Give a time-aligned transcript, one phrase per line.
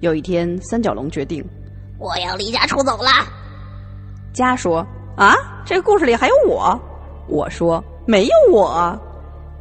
[0.00, 1.44] 有一天，三角龙决定，
[1.98, 3.10] 我要离家出走了。
[4.32, 4.86] 家说
[5.16, 5.34] ：“啊，
[5.64, 6.80] 这个故事里还有我。”
[7.26, 8.96] 我说：“没有我。”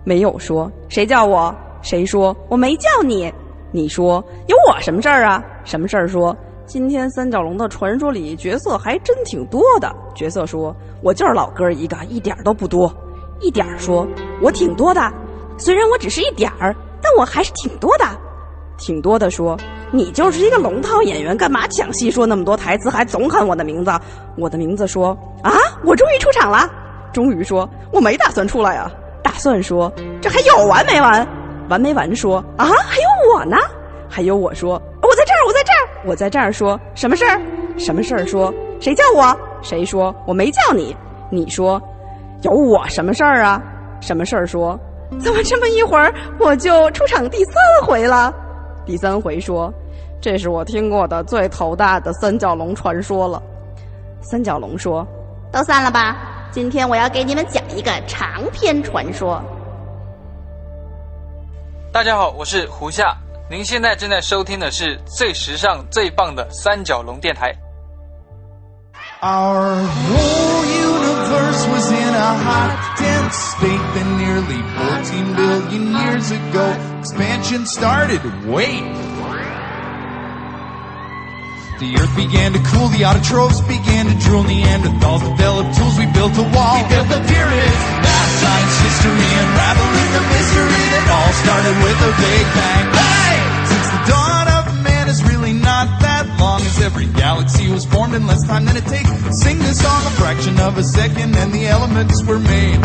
[0.06, 3.34] 没有说：“谁叫我？”谁说：“我没叫你。”
[3.74, 5.44] 你说：“有我什么事儿啊？
[5.64, 6.36] 什么事儿？”说
[6.68, 12.94] ：“今天三角龙的传说里角色还真挺多的。”角色说：“我就是老哥一个，一点儿都不多。”
[13.42, 14.08] 一点儿说
[14.42, 15.12] ：“我挺多的，
[15.58, 18.06] 虽然我只是一点儿，但我还是挺多的。”
[18.78, 19.58] 挺多的说
[19.92, 23.92] ：“你就是一个龙套演员，干嘛抢戏说那么多台词，还总喊我的名字？
[24.36, 26.70] 我的名字说啊，我终于出场了。
[27.14, 28.92] 终于说我没打算出来啊，
[29.24, 31.28] 打算说这还有完没完？
[31.70, 32.16] 完没完？
[32.16, 33.58] 说啊，还有我呢，
[34.10, 36.52] 还有我说我在这儿，我在这儿，我在这儿。
[36.52, 37.42] 说什么事儿？
[37.78, 38.26] 什么事儿？
[38.26, 39.36] 说谁叫我？
[39.62, 40.96] 谁说我没叫你？
[41.32, 41.82] 你说
[42.44, 43.62] 有我什么事儿啊？
[44.02, 44.46] 什么事儿？
[44.46, 44.80] 说
[45.20, 48.34] 怎么这么一会儿我就出场第三回了？
[48.88, 49.72] 第三回说，
[50.22, 53.44] 这是我听过的最头大的三角龙传说了。
[54.22, 55.06] 三角龙说
[55.52, 56.16] ：“都散了吧，
[56.52, 59.44] 今天我要给你们讲一个长篇传说。”
[61.92, 63.14] 大家好，我是胡夏，
[63.50, 67.54] 您现在正在收听的是最时尚、最棒的三角龙电台。
[69.20, 73.82] Our whole universe was in a hot, dense state
[74.48, 78.22] nearly 14 billion years ago expansion started.
[78.46, 78.84] Wait.
[81.80, 86.34] The earth began to cool, the autotrophs began to drool, Neanderthals developed tools, we built
[86.34, 86.82] a wall.
[86.82, 92.14] We built the pyramids, math, science, history, unraveling the mystery that all started with a
[92.18, 92.86] big bang.
[92.98, 93.42] Bang!
[93.70, 98.14] Since the dawn of man is really not that long as every galaxy was formed
[98.14, 99.10] in less time than it takes.
[99.42, 102.80] Sing this song a fraction of a second and the elements were made.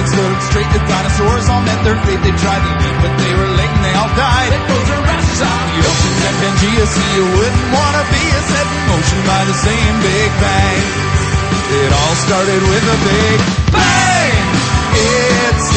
[0.00, 2.20] Legs stood straight, the dinosaurs all met their fate.
[2.24, 4.52] They tried to eat, but they were late and they all died.
[4.52, 5.10] It goes out
[5.72, 7.10] the oceans and Pangea Sea.
[7.16, 10.82] You wouldn't wanna be a set in motion by the same Big Bang.
[11.70, 13.38] It all started with a big
[13.70, 14.42] bang.
[14.90, 15.68] It's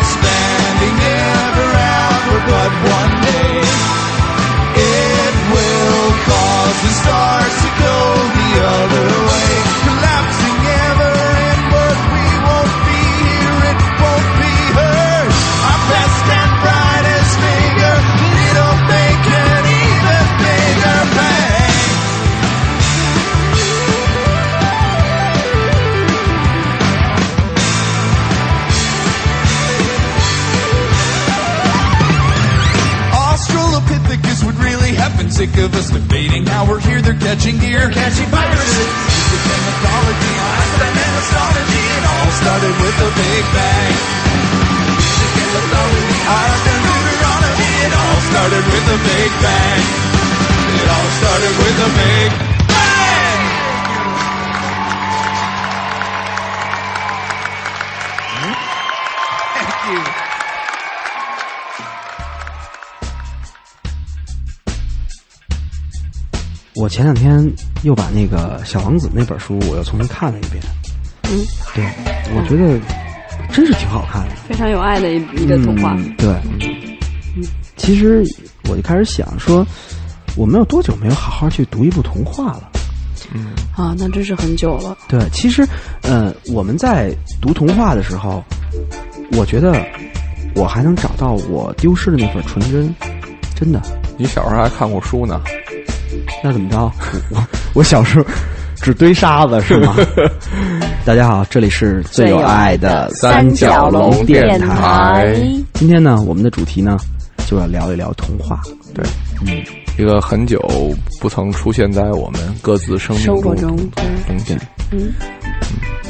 [0.00, 3.33] expanding ever outward, but one day
[35.46, 36.44] sick of us debating.
[36.44, 38.88] Now we're here, they're catching deer, catching viruses.
[39.04, 43.92] Music and mythology, Einstein and astrology, it all started with a big bang.
[44.96, 46.92] Music and mythology, Einstein and
[47.84, 49.82] it all started with a big bang.
[50.80, 52.53] It all started with a big bang.
[66.84, 67.50] 我前两天
[67.82, 70.62] 又把那个《小王子》那本书，我又重新看了一遍。
[71.22, 71.42] 嗯，
[71.74, 71.82] 对，
[72.36, 72.78] 我觉得
[73.50, 74.34] 真是挺好看的。
[74.46, 75.94] 非常有爱的一一个童话。
[75.96, 76.28] 嗯、对，
[77.36, 77.42] 嗯，
[77.78, 78.22] 其实
[78.68, 79.66] 我就开始想说，
[80.36, 82.70] 我们有多久没有好好去读一部童话了？
[83.32, 84.94] 嗯，啊，那真是很久了。
[85.08, 85.66] 对，其实，
[86.02, 88.44] 呃，我们在读童话的时候，
[89.32, 89.82] 我觉得
[90.54, 92.94] 我还能找到我丢失的那份纯真，
[93.54, 93.80] 真的。
[94.18, 95.40] 你小时候还看过书呢？
[96.44, 96.92] 那怎么着？
[97.30, 98.26] 我 我小时候
[98.76, 99.96] 只堆沙子是吗？
[101.02, 105.34] 大家好，这里是最有爱的三角龙电台。
[105.72, 106.98] 今天呢，我们的主题呢，
[107.46, 108.60] 就要聊一聊童话。
[108.92, 109.02] 对，
[109.46, 109.64] 嗯，
[109.96, 110.60] 一个很久
[111.18, 114.54] 不曾出现在我们各自生命生活中中的东西。
[114.92, 115.14] 嗯，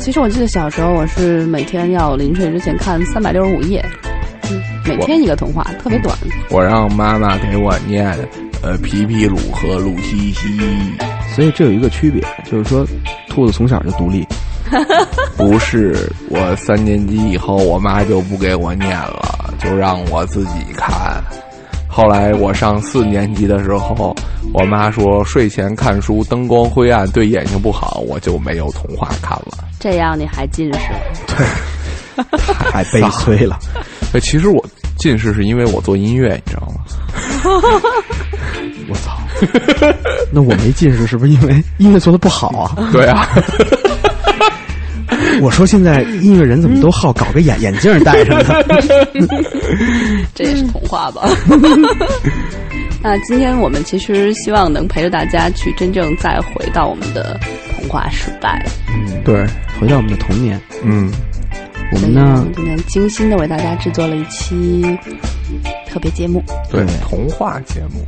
[0.00, 3.84] 其实我记得小时候，我是每天要临睡之前看三百六十五页，
[4.50, 6.12] 嗯，每天一个童话，特别短。
[6.50, 8.12] 我让妈妈给我念，
[8.64, 10.58] 呃，皮皮鲁和鲁西西。
[11.36, 12.86] 所以这有一个区别，就是说，
[13.28, 14.26] 兔子从小就独立。
[15.36, 21.22] 不是，我三年级以后，我妈就不给我念了，就让我自己看。
[21.86, 24.16] 后来我上四年级的时候，
[24.54, 29.58] 我妈说睡前看书灯光灰暗对眼睛不好，我就没有童话看了。
[29.78, 30.88] 这样你还近视？
[31.36, 32.24] 对，
[32.70, 33.58] 太悲 催了。
[34.14, 34.64] 哎，其实我
[34.96, 36.80] 近视是因为我做音乐，你知道吗？
[38.88, 39.18] 我操！
[40.32, 42.90] 那我没近视是不是因为音乐做的不好啊？
[42.92, 43.28] 对啊。
[45.40, 48.54] 我说现在音乐人怎么都好搞个眼眼镜戴上呢？
[50.34, 51.22] 这也是童话吧？
[53.02, 57.38] 那今天我们其实希望能陪着大家去真正再回到我们的
[57.76, 58.64] 童话时代。
[58.88, 59.44] 嗯，对，
[59.78, 61.10] 回到我们的童年，嗯，
[61.92, 64.82] 我们呢，今天精心的为大家制作了一期
[65.90, 66.42] 特别节目。
[66.70, 68.06] 对对童话节目，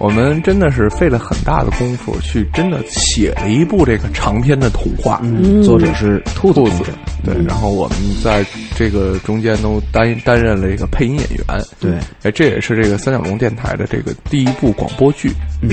[0.00, 5.20] 我们真的是费了很大的功夫去真的写了一部这个长篇的童话。
[5.22, 6.60] 嗯，作者是兔子。
[6.60, 6.90] 兔子。
[7.22, 8.42] 对，然后我们在
[8.74, 11.44] 这个中间都担担任了一个配音演员，
[11.78, 11.92] 对，
[12.22, 15.30] 哎，这也是这个三角龙电台的这个第一部广播剧，
[15.60, 15.68] 嗯，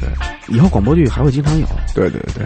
[0.00, 0.10] 对，
[0.48, 2.44] 以后广播剧还会经常有，对对对，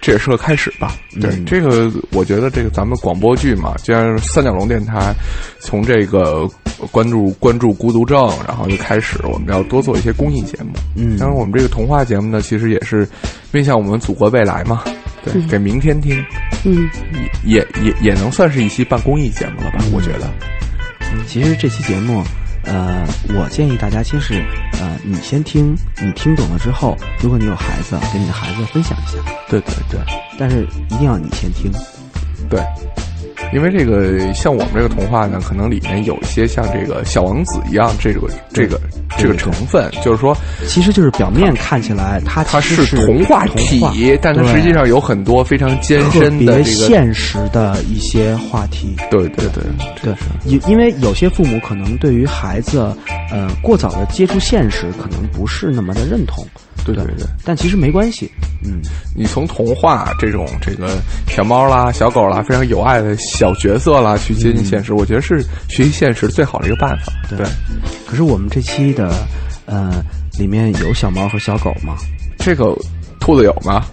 [0.00, 0.92] 这也是个开始吧。
[1.20, 5.12] 对，嗯这个我觉得这个咱们广播剧嘛，既然三角龙电台
[5.60, 6.48] 从这个
[6.90, 10.70] 关注关注孤独症，然后就开始我们要多做一些公益节目。
[10.96, 13.08] 嗯当然我们这个童话节目呢，其实也是
[13.50, 14.82] 面向我们祖国未来嘛，
[15.24, 16.24] 对，给明天听，
[16.64, 16.88] 嗯，
[17.44, 19.78] 也也也也能算是一期办公益节目了吧？
[19.92, 20.30] 我觉得。
[21.26, 22.22] 其实这期节目，
[22.68, 23.04] 呃，
[23.34, 24.34] 我建议大家先是，
[24.80, 29.18] 呃，你先听，你听懂了之后，如果你有孩子，给你的孩子分享一下，
[29.48, 29.98] 对对对。
[30.38, 31.72] 但是一定要你先听，
[32.48, 32.62] 对，
[33.52, 38.80] 因为这个像我们这个童话呢，可能里面有一些像这个小王子一样这个这个
[39.18, 40.36] 这个成分，就是说
[40.66, 43.92] 其实就是表面看起来它它是童话童体，话
[44.22, 46.86] 但它实际上有很多非常艰深的别这个。
[46.86, 48.96] 现实的一些话题。
[49.10, 49.62] 对对对
[50.02, 52.80] 对，因因为有些父母可能对于孩子，
[53.30, 56.46] 呃，过早的接触现实，可能不是那么的认同。
[56.84, 58.30] 对对对，但其实没关系，
[58.64, 58.80] 嗯，
[59.14, 67.12] 你从童话这种这个小猫啦、小狗啦，非常有爱的小角色啦，去接近现实，我觉得是学习现实最好的一个办法。
[67.28, 67.46] 对对，
[68.06, 69.07] 可是我们这期的，
[69.66, 70.02] 呃，
[70.38, 71.96] 里面有小猫和小狗吗？
[72.38, 72.76] 这个
[73.20, 73.84] 兔子有吗？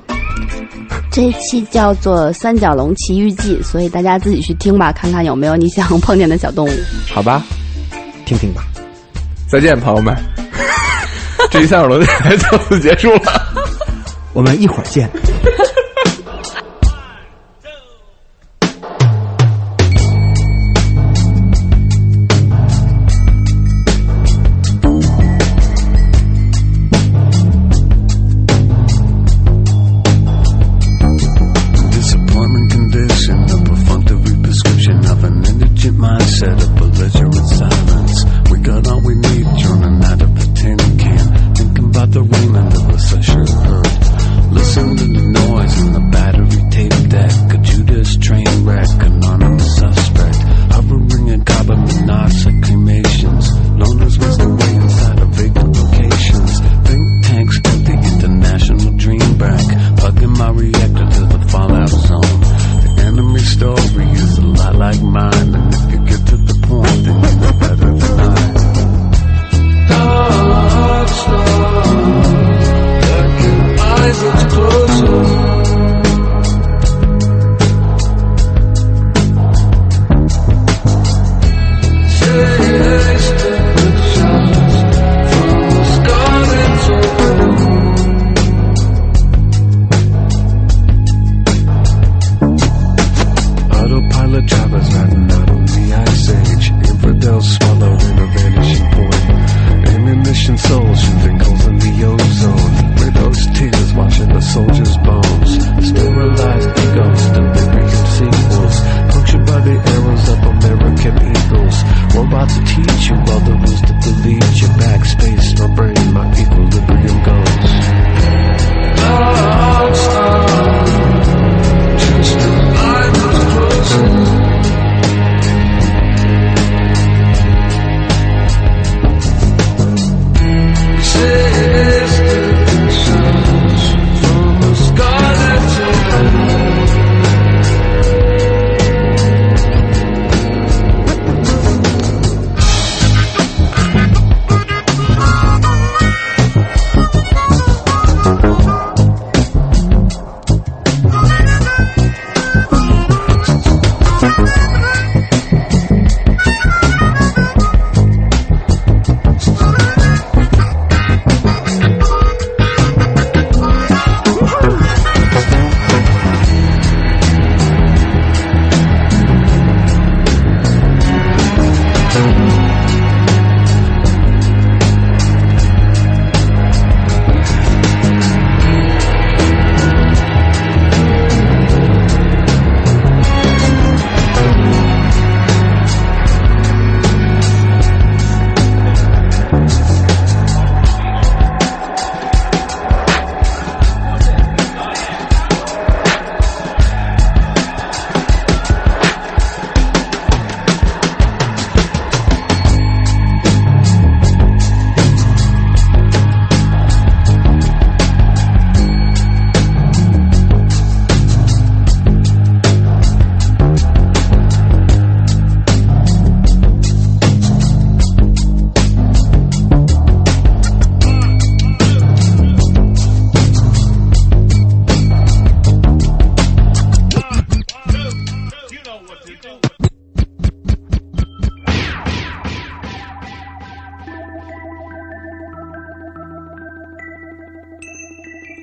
[1.12, 6.72] 这一期叫做《三角龙奇遇记》，所以大家自己去听吧，看看有没有你想碰见的小动物。
[7.14, 7.44] 好吧，
[8.26, 8.64] 听听吧。
[9.48, 10.16] 再见，朋友们。
[11.52, 13.42] 这一三角龙电台就此结束了。
[14.34, 15.10] 我们一会儿见。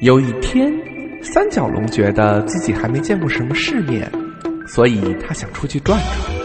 [0.02, 0.68] 有一天，
[1.22, 4.10] 三角龙觉得自己还没见过什么世面，
[4.66, 6.36] 所以他想出去转转。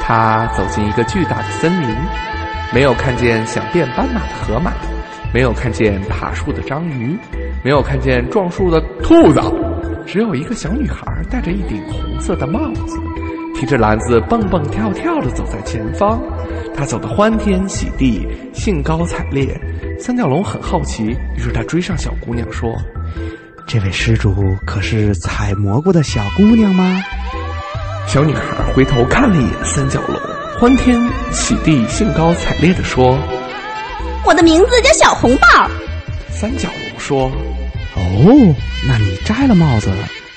[0.00, 1.88] 他走进一个巨大的森林，
[2.74, 4.72] 没有看见想变斑马的河马，
[5.32, 7.16] 没有看见爬树的章鱼，
[7.62, 9.40] 没有看见撞树的兔子，
[10.04, 12.98] 只有一个小女孩戴着一顶红色的帽子，
[13.54, 16.20] 提着篮子蹦蹦跳跳地走在前方。
[16.74, 19.56] 她走得欢天喜地，兴高采烈。
[19.98, 22.76] 三角龙很好奇，于是他追上小姑娘说
[23.66, 24.34] 这位施主
[24.66, 27.02] 可是采蘑菇的小姑娘吗
[28.06, 28.42] ？：“小女孩
[28.74, 30.20] 回头看了一眼三角龙，
[30.58, 31.00] 欢天
[31.32, 33.18] 喜地、兴高采烈地说。”
[34.26, 35.70] 我的名字叫小红帽，
[36.30, 37.30] 三角龙说
[37.94, 38.54] 哦，
[38.86, 39.90] 那你摘了帽子，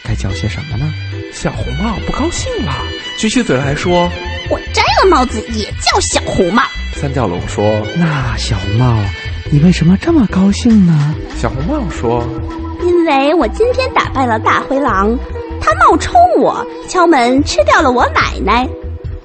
[0.04, 0.86] 该叫些什么呢
[1.34, 2.74] ？：“小红帽不高兴了，
[3.18, 4.10] 举起嘴来说。
[4.50, 6.64] 我摘了帽子也叫小红帽。”
[6.96, 9.04] 三角龙说那小红帽，
[9.50, 12.22] 你为什么这么高兴呢？：“小红帽说，
[12.84, 15.18] 因为我今天打败了大灰狼，
[15.62, 18.68] 他冒充我敲门吃掉了我奶奶。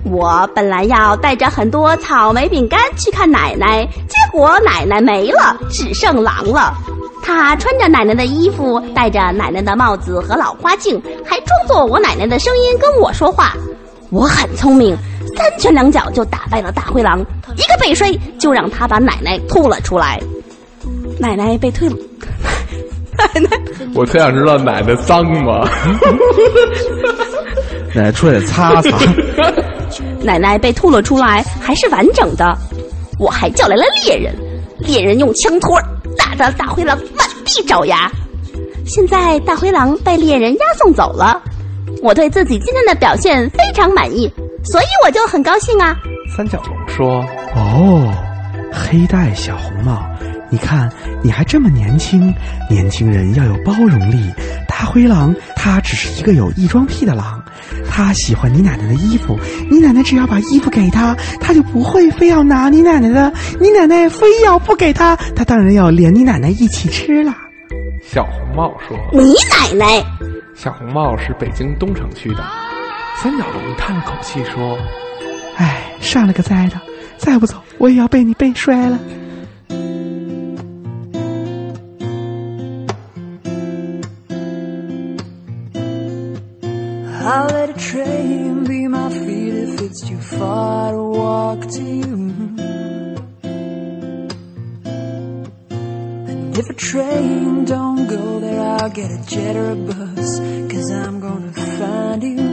[0.05, 6.73] 我本来要带着很多草莓饼干去看奶奶，结果奶奶没了，只剩狼了。
[7.21, 13.55] 他穿着奶奶的衣服，戴着奶奶的帽子和老花镜，还装作我奶奶的声音跟我说话。
[14.11, 14.97] 我很聪明，
[15.42, 17.20] 三拳两脚就打败了大灰狼，
[17.56, 20.20] 一个背摔就让他把奶奶吐了出来。
[21.18, 21.96] 奶奶被推了，
[23.34, 23.61] 奶 奶
[23.92, 25.68] 我特想知道奶奶脏吗？
[27.92, 28.96] 奶奶，出来擦擦。
[30.22, 32.56] 奶奶被吐了出来，还是完整的。
[33.18, 34.32] 我还叫来了猎人，
[34.78, 35.80] 猎人用枪托
[36.16, 38.11] 打着大灰狼满地找牙。
[38.87, 41.42] 现在大灰狼被猎人押送走了，
[42.00, 44.32] 我对自己今天的表现非常满意，
[44.64, 45.97] 所以我就很高兴啊。
[46.37, 48.12] 三角龙说哦，
[48.73, 50.04] 黑带小红帽，
[50.49, 50.90] 你看
[51.23, 52.33] 你还这么年轻，
[52.71, 54.33] 年轻人要有包容力。
[54.69, 57.42] 大灰狼他只是一个有异装癖的狼，
[57.88, 59.38] 他喜欢你奶奶的衣服，
[59.71, 63.33] 你奶奶只要把衣服给他，他就不会非要拿你奶奶的。
[63.61, 67.33] 你奶奶非要不给他，他当然要连你奶奶一起吃了。
[68.02, 70.04] ：“小红帽说，你奶奶，
[70.54, 72.42] 小红帽是北京东城区的。”
[73.21, 74.78] 三角龙叹了口气说
[75.57, 76.81] 哎，上了个灾的，
[77.16, 78.99] 再不走我也要被你背摔了。
[98.95, 102.51] Get a jet or a bus, cause I'm gonna find you.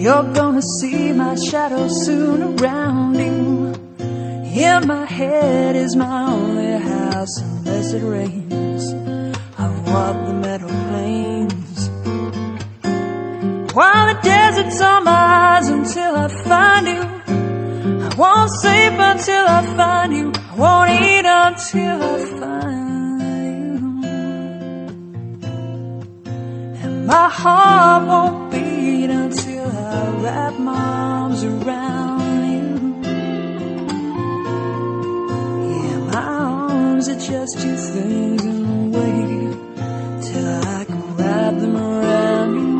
[0.00, 3.74] You're gonna see my shadow soon around you.
[3.98, 8.94] In my head is my only house unless it rains.
[9.58, 11.90] I've walked the meadow plains.
[13.74, 17.02] While the desert's on my eyes until I find you.
[18.06, 20.32] I won't sleep until I find you.
[20.50, 23.20] I won't eat until I find
[23.72, 23.82] you.
[26.84, 28.47] And my heart won't
[28.78, 30.82] beat until I wrap my
[31.14, 32.66] arms around you.
[35.72, 39.20] Yeah, my arms are just two things in the way
[40.26, 42.72] till I can wrap them around you.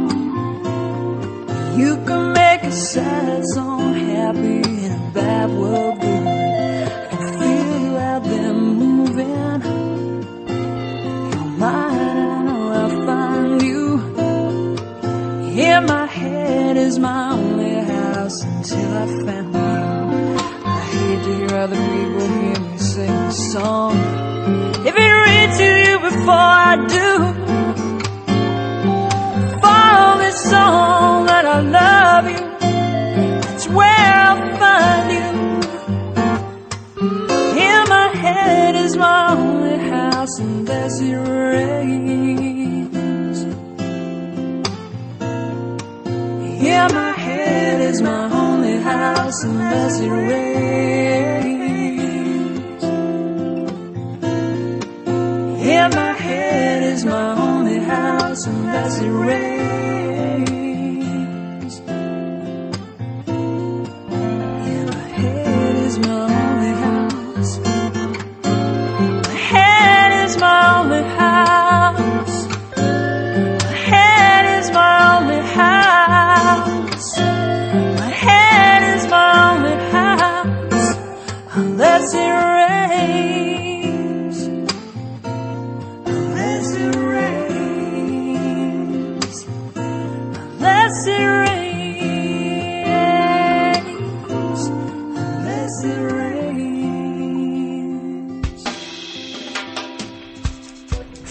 [1.83, 5.98] You can make a sad song happy in a bad world
[23.59, 23.97] song.
[24.89, 27.11] If it reaches you before I do,
[29.65, 32.43] follow this song that I love you.
[33.47, 35.29] That's where I'll find you.
[37.67, 41.17] In my head is my only house unless it
[41.53, 41.79] rains.
[46.73, 51.28] In my head is my only house unless it rains.
[58.89, 59.48] as it rains.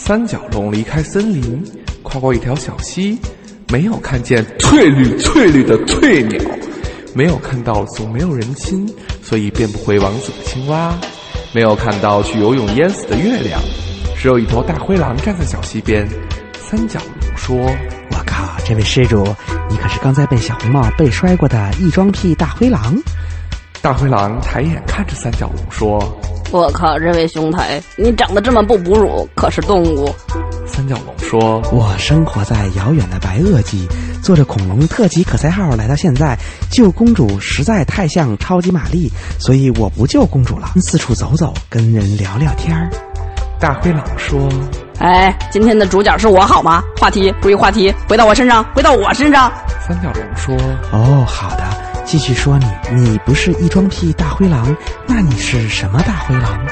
[0.08, 1.62] 三角龙离开森林，
[2.02, 3.20] 跨过一条小溪，
[3.70, 6.42] 没有看见翠绿翠绿的翠鸟，
[7.14, 8.88] 没有看到总没有人亲，
[9.22, 10.98] 所以变不回王子的青蛙，
[11.52, 13.60] 没有看到去游泳淹死的月亮，
[14.18, 16.08] 只有一头大灰狼站在小溪边。
[16.58, 19.28] 三角龙说我靠，这位施主，
[19.70, 22.96] 你可是刚才被小红帽被摔过的异装癖大灰狼。
[23.84, 26.00] ：“大灰狼抬眼看着三角龙说。
[26.52, 30.14] 我靠，这位兄台，你长得这么不哺乳，可是动物。”
[30.66, 33.88] 三角龙说我生活在遥远的白垩纪，
[34.22, 36.38] 坐着恐龙特级可赛号来到现在，
[36.70, 42.90] 救公主实在太像超级玛丽，所以我不救公主了，四处走走，跟人聊聊天儿。
[43.60, 44.48] ：“大灰狼说。
[45.00, 46.82] 哎，今天的主角是我好吗？
[47.00, 49.52] 话题，注意话题，回到我身上，回到我身上。
[49.88, 50.56] 三角龙说
[50.92, 51.64] 哦，好的，
[52.08, 54.74] 继续说你，你不是一装屁大灰狼，
[55.06, 56.66] 那你是什么大灰狼？：“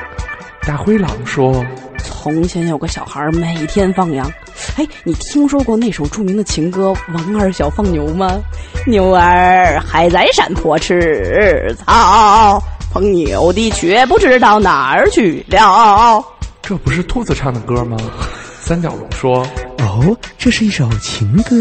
[0.65, 1.61] 大灰狼说。
[1.97, 4.31] 从前有个小孩每天放羊。
[4.77, 8.39] 哎，你听说过那首著名的情歌《王二小放牛》吗？
[8.87, 16.23] 牛儿还在山坡吃草，放牛的却不知道哪儿去了。
[16.61, 17.97] 这不是兔子唱的歌吗？”
[18.61, 19.45] 三角龙说。
[19.79, 21.55] 哦，这是一首情歌。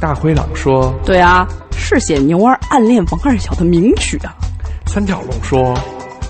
[0.00, 0.92] 大灰狼说。
[1.04, 1.46] 对啊，
[1.78, 4.34] 是写牛儿暗恋王二小的名曲啊。
[4.86, 5.74] 三角龙说。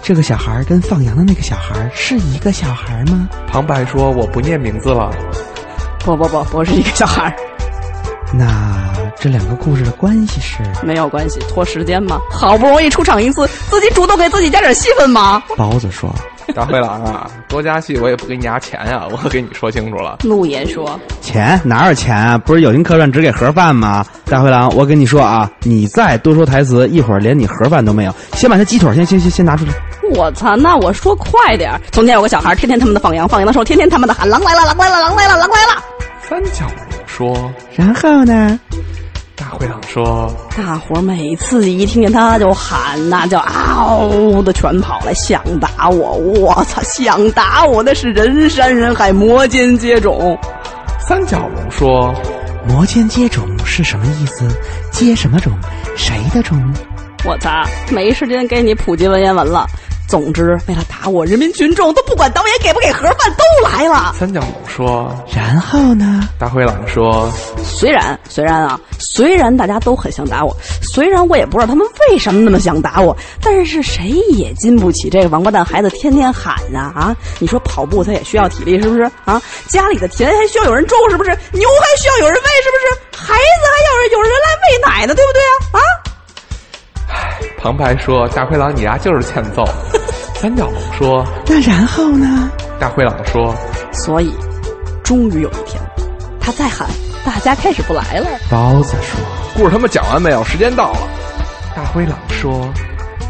[0.01, 3.29] 这个小孩跟放羊的那个小孩是一个小孩吗？
[3.47, 5.11] 旁白说：“我不念名字了。
[6.03, 7.37] 不不不，不是一个小孩，
[8.33, 10.59] 那这两个故事的关系是？
[10.83, 12.19] 没有关系，拖时间嘛。
[12.31, 15.43] 好不容易出场一次，自己主动给自己加点戏份嘛。
[15.57, 16.15] 包子说。
[16.55, 20.17] ”大灰狼啊，多加戏我也不给你压钱呀、我给你说清楚了。
[20.23, 22.39] 陆爷说钱哪有钱啊？
[22.39, 24.03] 不是有情客串只给盒饭吗？
[24.25, 28.15] 大灰狼，我跟你说啊，你再多说台词，一会儿连你盒饭都没有。
[28.33, 29.73] 先把他鸡腿先先先先拿出来。
[30.17, 31.79] ：“我操，那我说快点儿。
[31.93, 35.83] 从前有个小孩，天天他们的放羊，放羊的时候天天他们的喊狼来了，狼来了，狼来了，狼来了。
[36.27, 37.53] 三角龙说。
[37.77, 38.59] 然后呢？
[39.59, 40.33] 大灰狼说。
[40.57, 46.13] 大伙儿每次一听见他就喊，那叫嗷的全跑来想打我。
[46.17, 50.39] 我操，想打我那是人山人海，摩肩接踵。
[51.01, 52.15] 三角龙说。
[52.69, 54.47] 摩肩接踵是什么意思？
[54.93, 55.51] 接什么踵？
[55.97, 56.61] 谁的踵？
[57.25, 57.51] 我操，
[57.91, 59.67] 没时间给你普及文言文了。
[60.09, 64.15] 总之，为了打我，人民群众都不管导演给不给盒饭，都来了。
[64.19, 65.15] 三角龙说。
[65.37, 66.27] 然后呢？
[66.39, 67.31] 大灰狼说。
[67.63, 77.15] 虽然虽然啊，虽然大家都很想打我，虽然我也不知道他们为什么那么想打我，但是谁也经不起这个王八蛋孩子天天喊呐啊！
[77.39, 79.41] 你说跑步他也需要体力是不是啊？
[79.69, 81.31] 家里的田还需要有人种是不是？
[81.53, 83.23] 牛还需要有人喂是不是？
[83.25, 83.43] 孩子
[83.77, 85.79] 还要有人来喂奶呢，对不对啊？
[85.79, 85.81] 啊！
[87.61, 89.65] 旁白说：“大灰狼，你丫就是欠揍。
[90.41, 91.27] ”三角龙说。
[91.47, 92.49] 那然后呢？
[92.79, 93.53] 大灰狼说。
[93.93, 94.33] 所以，
[95.03, 95.83] 终于有一天，
[96.41, 96.89] 他再喊，
[97.25, 98.27] 大家开始不来了。
[98.49, 99.19] 包子说。
[99.57, 100.45] 故事他妈讲完没有？
[100.45, 100.99] 时间到了。
[101.75, 102.69] 大灰狼说。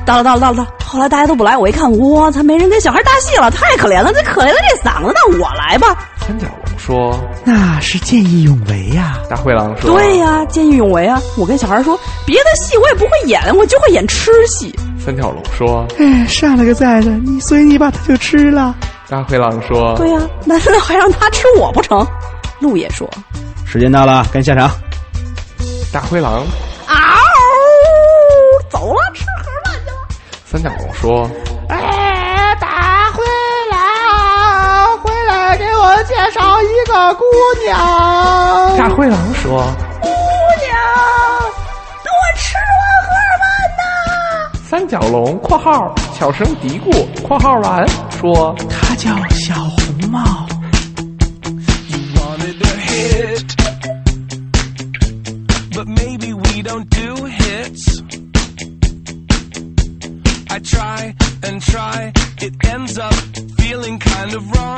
[0.09, 0.68] 到了，到了，到了，到了。
[0.87, 6.09] 后来大家都不来，我一看，我操，没人给小孩搭戏了，太可怜了，这可怜的这嗓子，那我来吧。
[6.27, 7.21] 三角龙说。
[7.44, 9.90] 那是见义勇为呀、大灰狼说。
[9.90, 11.21] 对呀、见义勇为啊！
[11.37, 14.75] 我跟小孩说，别的戏我也不会演，我就会演吃戏。
[14.99, 15.87] 三角龙说。
[15.99, 18.75] 哎，上了个在的，你所以你把它就吃了。
[19.11, 19.94] 大灰狼说。
[19.97, 22.07] 对呀、难道还让他吃我不成？
[22.61, 23.09] 鹿爷说，
[23.66, 24.71] 时间到了，该下场。
[25.92, 26.44] 大灰狼。
[26.87, 26.97] 嗷，
[28.71, 29.25] 走了，吃。
[30.51, 31.29] 三角龙说。
[31.69, 33.23] 哎，大灰
[33.71, 37.25] 狼，回来给我介绍一个姑
[37.67, 37.79] 娘。
[38.79, 39.63] 大灰狼说。
[40.01, 40.73] 姑娘，
[42.03, 42.65] 等我吃完
[43.05, 43.45] 盒饭
[43.77, 43.83] 呐。
[44.65, 47.87] 三角龙（括号悄声嘀咕）（括号完）
[48.19, 48.57] 说。
[48.71, 50.47] 她叫小红帽。
[64.18, 64.78] Kind of wrong.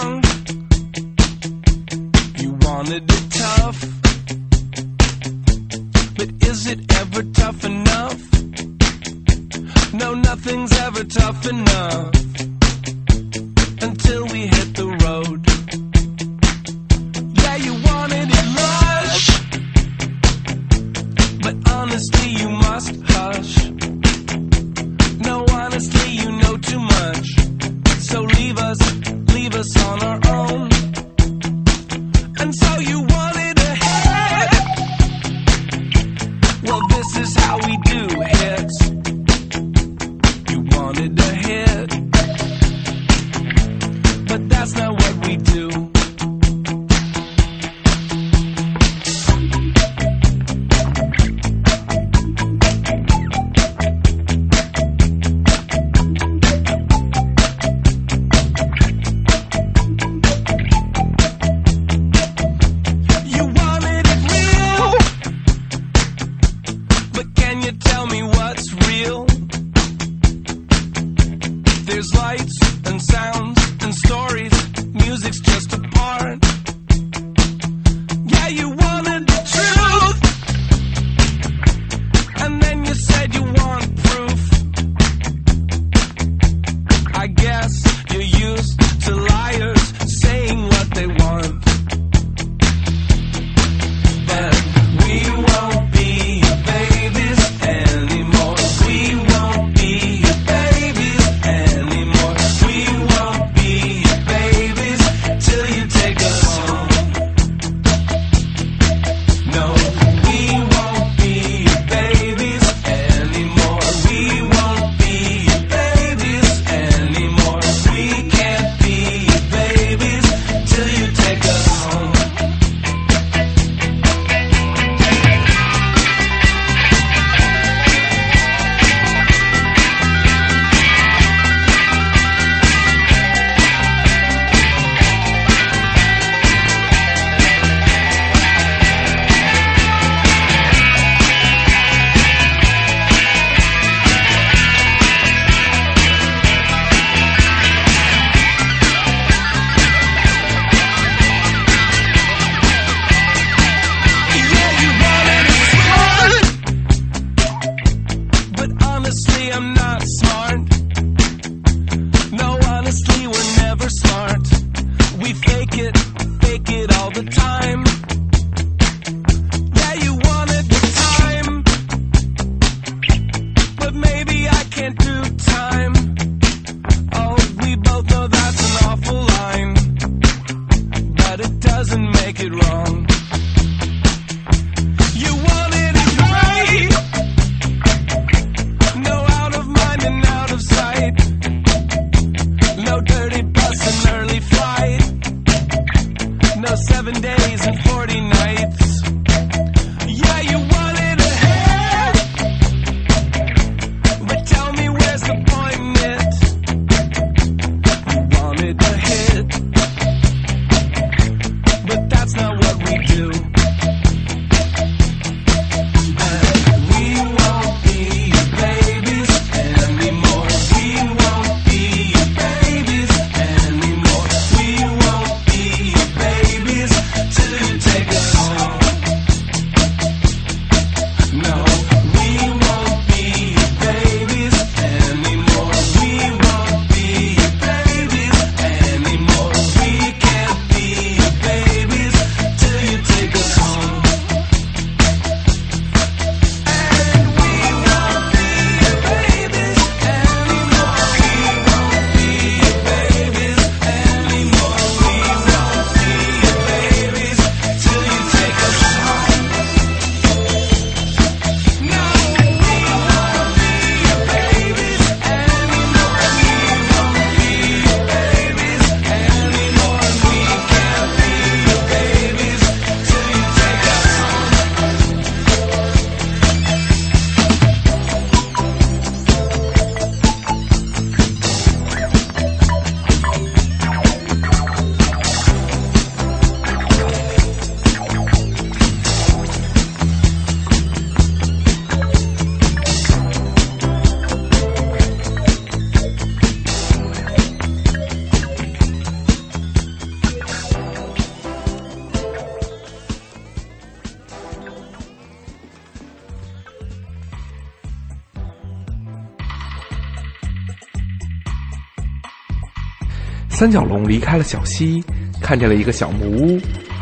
[313.61, 315.05] 三角龙离开了小溪
[315.39, 316.59] 看见了一个小木屋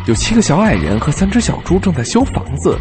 [0.08, 2.76] 有七个小矮人和三只小猪正在修房子。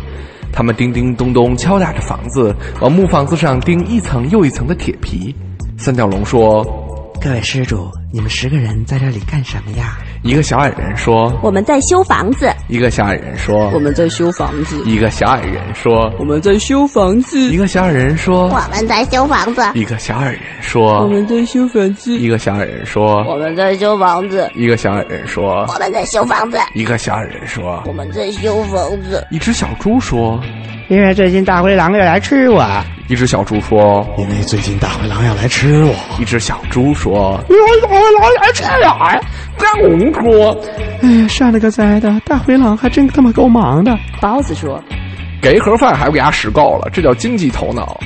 [0.51, 5.31] 他们叮叮咚咚敲打着房子往木房子上钉一层又一层的铁皮。
[5.77, 6.63] 三角龙说
[7.21, 9.99] 各位施主你们十个人在这里干什么呀？
[10.27, 12.53] 一个小矮人说我们在修房子。
[12.67, 19.61] 一个小矮人说我们在修房子，一个小矮人说我们在修房子，一个小矮人说我们在修房子。
[19.73, 24.49] 一个小矮人说我们在修房子，一个小矮人说我们在修房子。
[24.53, 26.57] 一个小矮人说我们在修房子。
[26.73, 29.25] 一个小矮人说我们在修房子。
[29.31, 30.37] 一只小猪说
[30.89, 32.65] 因为最近大灰狼要来吃我，
[33.09, 35.95] 一只小猪说因为最近大灰狼要来吃我。
[36.19, 38.63] 一只小猪说因为大灰狼来吃
[39.81, 40.57] 我，公说
[41.01, 43.97] 哎，上了个灾的，大灰狼还真他妈够忙的。
[44.19, 44.83] 包子说
[45.41, 47.97] 给一盒饭还不给他使够了，这叫经济头脑。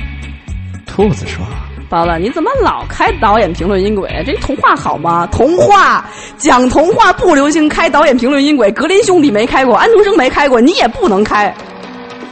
[0.86, 1.44] 兔子说
[1.88, 4.08] 包子，你怎么老开导演评论音轨？
[4.24, 5.26] 这童话好吗？
[5.32, 6.04] 童话
[6.38, 11.52] 讲童话不流行开导演评论音轨，格林兄弟没开过，安徒生没开过，你也不能开。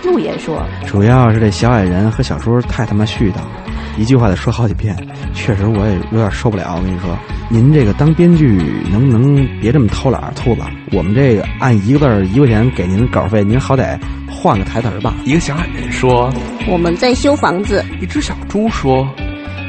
[0.03, 3.51] 陆爷说主要是这小矮人和小猪太他妈絮叨了，
[3.99, 4.97] 一句话得说好几遍，
[5.35, 6.75] 确实我也有点受不了。
[6.77, 7.17] 我跟你说，
[7.49, 8.47] 您这个当编剧
[8.91, 10.63] 能不能别这么偷懒儿，兔子？
[10.93, 13.99] 我们这个按一个字儿一块钱给您稿费，您好歹
[14.31, 15.15] 换个台词儿吧。
[15.25, 16.33] 一个小矮人说，
[16.67, 17.85] 我们在修房子。
[18.01, 19.07] 一只小猪说，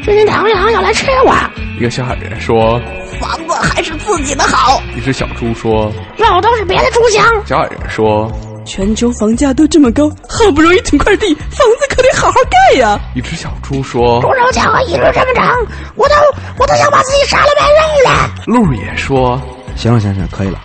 [0.03, 1.35] 最近大灰狼要来吃我，
[1.77, 2.79] 一个小矮人说，
[3.19, 7.23] 房子还是自己的好，一只小猪说，肉都是别的猪香。
[7.45, 8.31] 小矮人说，
[8.71, 12.97] 全球房价都这么高，好不容易囤块地，房子可得好好盖呀。
[13.13, 15.53] 一只小猪说，猪肉价格一直这么涨，
[15.97, 16.15] 我都
[16.57, 18.33] 我都想把自己杀了卖肉了。
[18.45, 19.37] 鹿也说，
[19.75, 20.57] 行了，行行，可以了。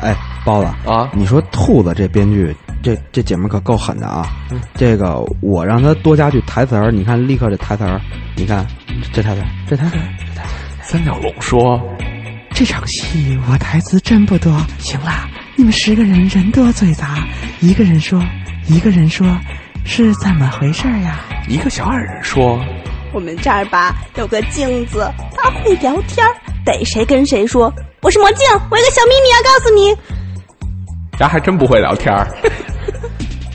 [0.00, 4.28] 哎，包子啊你说兔子这编剧，这这姐们可够狠的啊！
[4.76, 8.00] 这个我让他多加句台词儿，你看立刻这台词儿，
[8.36, 8.64] 你看
[9.12, 10.84] 这台词儿，这台词儿，这台词儿。
[10.84, 11.80] 三角龙说，
[12.54, 14.52] 这场戏我台词真不多。
[14.78, 15.10] 行了，
[15.58, 17.16] 你们十个人人多嘴杂，
[17.58, 18.22] 一个人说，
[18.68, 19.26] 一个人说，
[19.84, 21.18] 是怎么回事呀？
[21.48, 22.64] 一个小矮人说，
[23.12, 26.32] 我们这儿吧有个镜子，它会聊天儿，
[26.64, 27.74] 逮谁跟谁说。
[28.02, 31.18] 我是魔镜，我有个小秘密要告诉你。
[31.18, 32.28] 咱还真不会聊天儿。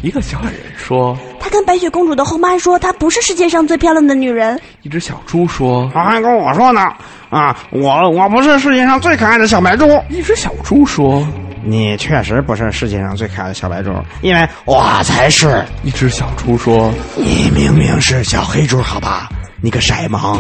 [0.01, 4.59] 一个小矮人说， 他跟白雪公主的后妈说，她不是世界上最漂亮的女人。
[4.81, 6.81] 一只小猪说，他还跟我说呢，
[7.29, 9.87] 啊，我我不是世界上最可爱的小白猪。
[10.09, 11.25] 一只小猪说，
[11.65, 15.63] 你确实不是世界上最可爱的小白猪，因为我才是。
[15.83, 19.29] 一只小猪说，你明明是小黑猪，好吧？
[19.61, 20.39] 你个色盲。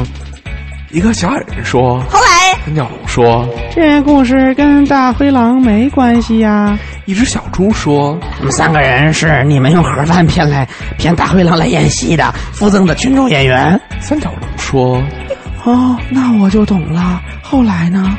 [0.91, 6.77] 一个小矮人说，后来，三角龙说，这故事跟大灰狼没关系呀。
[7.05, 10.67] 一只小猪说，我们三个人是你们用盒饭骗来
[10.99, 13.79] 骗大灰狼来演戏的附赠的群众演员。
[13.99, 15.01] 三角龙说，
[15.63, 17.19] 哦，那我就懂了。
[17.41, 18.15] 后来呢？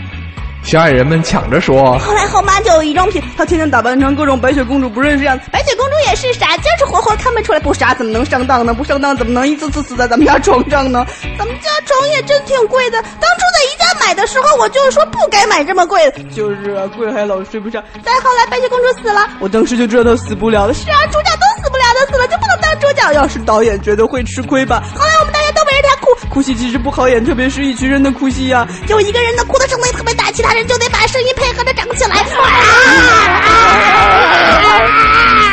[0.64, 7.60] 小矮人们抢着说，后来后妈就有一装品，她天天打扮成各种白雪公主不认识样子，白雪公主也是傻，就是活活看不出来。
[7.60, 8.72] 不傻怎么能上当呢？
[8.72, 11.06] 不上当怎么能一次次死在咱们家床上呢？
[11.38, 16.22] 咱们家床也真挺贵的，当初在宜家买的时候，我就是说不该买这么贵的。
[16.34, 17.82] 就是啊，贵还老睡不上。
[18.02, 20.72] 再后来白雪公主死了，我当时就知道她死不了了。
[20.72, 23.12] 是啊，主角都死不了的，死了就不能当主角。
[23.12, 24.82] 要是导演觉得会吃亏吧？
[24.96, 32.16] 后来我们大家都围着他哭，哭戏其实不好演，特别是一群人的哭戏呀、有一个人的哭的声音特别大，其他人就得把声音配合着整起来。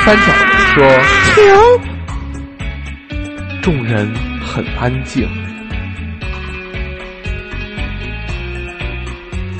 [0.03, 0.83] 三角龙说，
[1.35, 1.45] 停！
[3.61, 4.11] 众人
[4.43, 5.29] 很安静。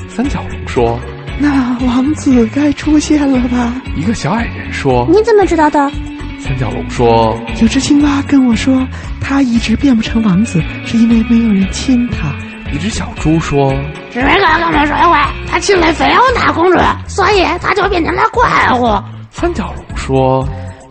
[0.09, 0.99] 三角龙说，
[1.37, 3.75] 那王子该出现了吧？
[3.95, 5.91] 一个小矮人说，你怎么知道的？
[6.39, 8.87] 三角龙说，有只青蛙跟我说，
[9.21, 12.33] 他一直变不成王子，是因为没有人亲他。
[12.71, 13.71] 一只小猪说，
[14.13, 18.43] 是那个跟我说话，他亲了菲欧娜公主，所以他就变成了怪
[18.79, 18.97] 物。
[19.29, 20.47] 三角龙说，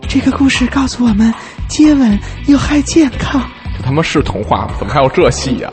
[0.07, 1.33] 这个故事告诉我们，
[1.67, 3.41] 接吻有害健康。
[3.75, 4.73] 这他妈是童话吗？
[4.77, 5.71] 怎么还有这戏呀、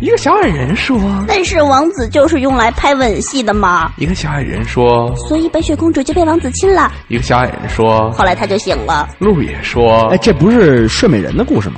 [0.00, 9.08] 一个小矮人说，但是王子就是用来拍吻戏的嘛，一个小矮人说，所以白雪公主就被王子亲了，一个小矮人说，后来他就醒了。
[9.18, 11.76] 鹿也说哎，，这不是睡美人的故事吗？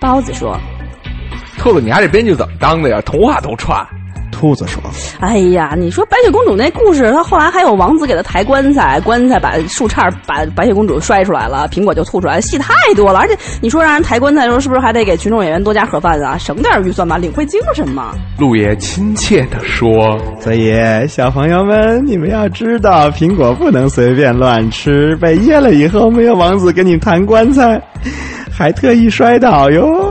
[0.00, 0.56] 包子说
[1.58, 3.00] 兔子，你丫这编剧怎么当的呀？
[3.04, 3.84] 童话都串。
[4.30, 4.80] 兔子说
[5.18, 13.18] ：“哎呀，你说白雪公主那故事，她后来还有王子给她抬棺材，棺材把树杈把白雪公主摔出来了，苹果就吐出来，戏太多了。
[13.18, 16.38] 而且你说让人抬棺材的时候，是不是还得给群众演员多加盒饭啊？
[16.38, 18.12] 省点预算吧，领会精神嘛。
[18.38, 20.72] 鹿爷亲切地说所以，
[21.08, 27.80] 小朋友们，你们要知道，苹果不能随便乱吃，被噎了以后，没有王子给你弹棺材，
[28.52, 30.07] 还特意摔倒哟。：“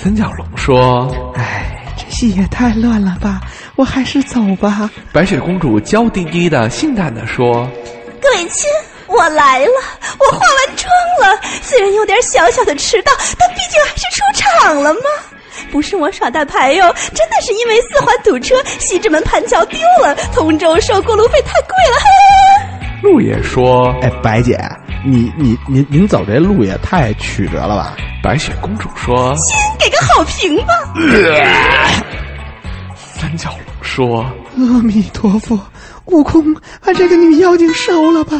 [0.00, 3.40] 三角龙说，哎，这戏也太乱了吧！
[3.74, 4.88] 我还是走吧。
[5.12, 7.68] 白雪公主娇滴滴的、性感的说，
[8.22, 8.70] 各位亲，
[9.08, 9.72] 我来了，
[10.20, 10.88] 我化完妆
[11.20, 15.00] 了，虽然有点小小的迟到，但毕竟还是出场了嘛。
[15.72, 22.77] 不是我耍大牌哟，真的是因为四环堵车，西直门盘桥丢了，通州收过路费太贵了，嘿。
[23.02, 24.58] 陆爷说哎，白姐，
[25.04, 29.34] 你你您您走这路也太曲折了吧？：“白雪公主说。
[29.36, 30.72] 先给个好评吧。”
[32.96, 34.22] 三角龙说
[34.56, 35.58] 阿弥陀佛，
[36.06, 38.36] 悟空，把这个女妖精收了吧。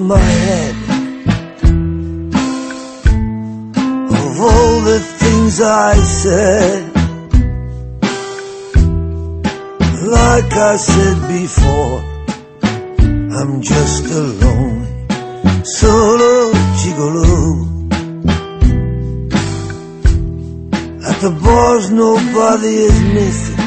[0.00, 0.74] My head.
[4.10, 6.94] Of all the things I said,
[10.06, 12.00] like I said before,
[13.38, 17.66] I'm just a lonely solo gigolo.
[21.08, 23.58] At the bars, nobody is missing.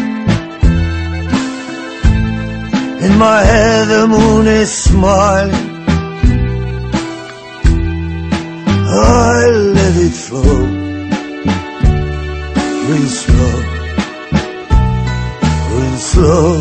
[3.06, 5.71] In my head the moon is smiling
[8.94, 10.58] I let it flow
[12.88, 13.58] Real slow
[15.72, 16.52] Real slow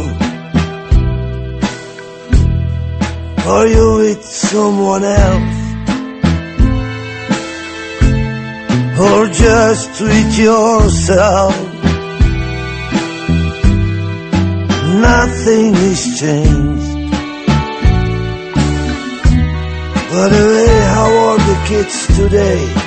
[3.52, 5.60] Are you with someone else?
[9.00, 11.70] Or just with yourself?
[15.00, 16.90] nothing has changed.
[20.10, 21.39] By the way, how are
[21.70, 22.79] kids today?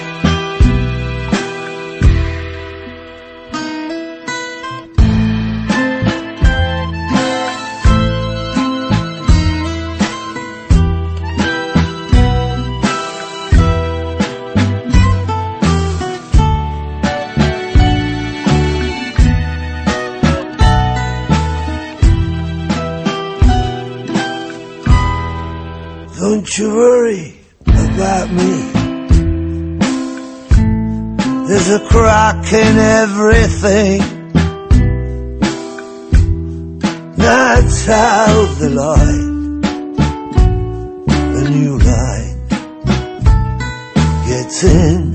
[32.32, 34.00] In everything.
[37.18, 39.32] That's how the light,
[41.36, 42.38] the new light,
[44.26, 45.13] gets in.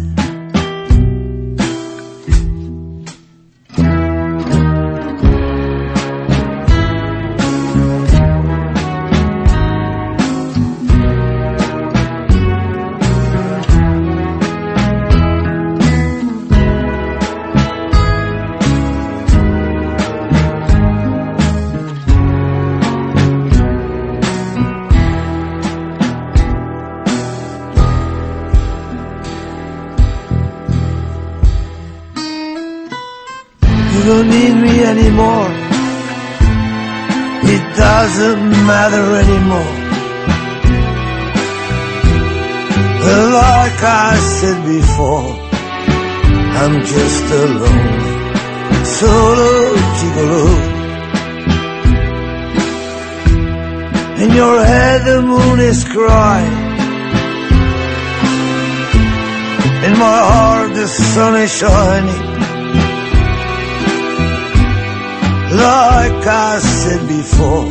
[34.98, 35.50] Anymore.
[37.54, 39.74] It doesn't matter anymore.
[43.38, 45.30] Like I said before,
[46.60, 48.16] I'm just a lonely
[48.96, 49.52] solo
[49.98, 50.46] gigolo.
[54.22, 56.58] In your head the moon is crying.
[59.86, 62.27] In my heart the sun is shining.
[65.50, 67.64] Like I said before,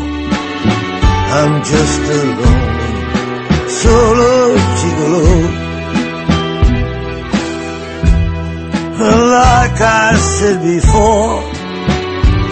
[1.38, 5.68] I'm just a lonely solo gigolo.
[9.00, 11.44] Like I said before,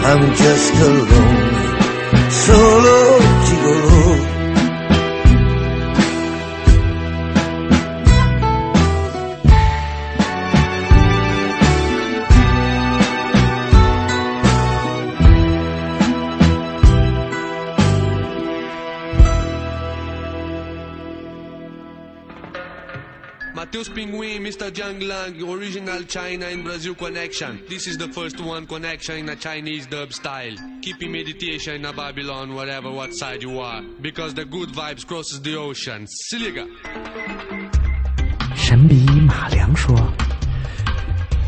[0.06, 3.25] I'm just a lonely solo
[24.06, 24.70] Mateus Pinguim, Mr.
[24.70, 27.60] Jiang Lang, original China and Brazil connection.
[27.68, 30.54] This is the first one connection in a Chinese dub style.
[30.82, 33.82] Keeping meditation in a Babylon, whatever what side you are.
[34.00, 36.06] Because the good vibes crosses the ocean.
[36.06, 36.66] Siliga.
[38.54, 39.94] 神笔马良说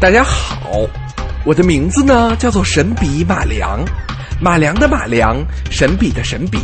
[0.01, 0.87] 大家好，
[1.45, 3.85] 我的名字呢叫做神笔马良，
[4.41, 6.59] 马良的马良，神笔的神笔。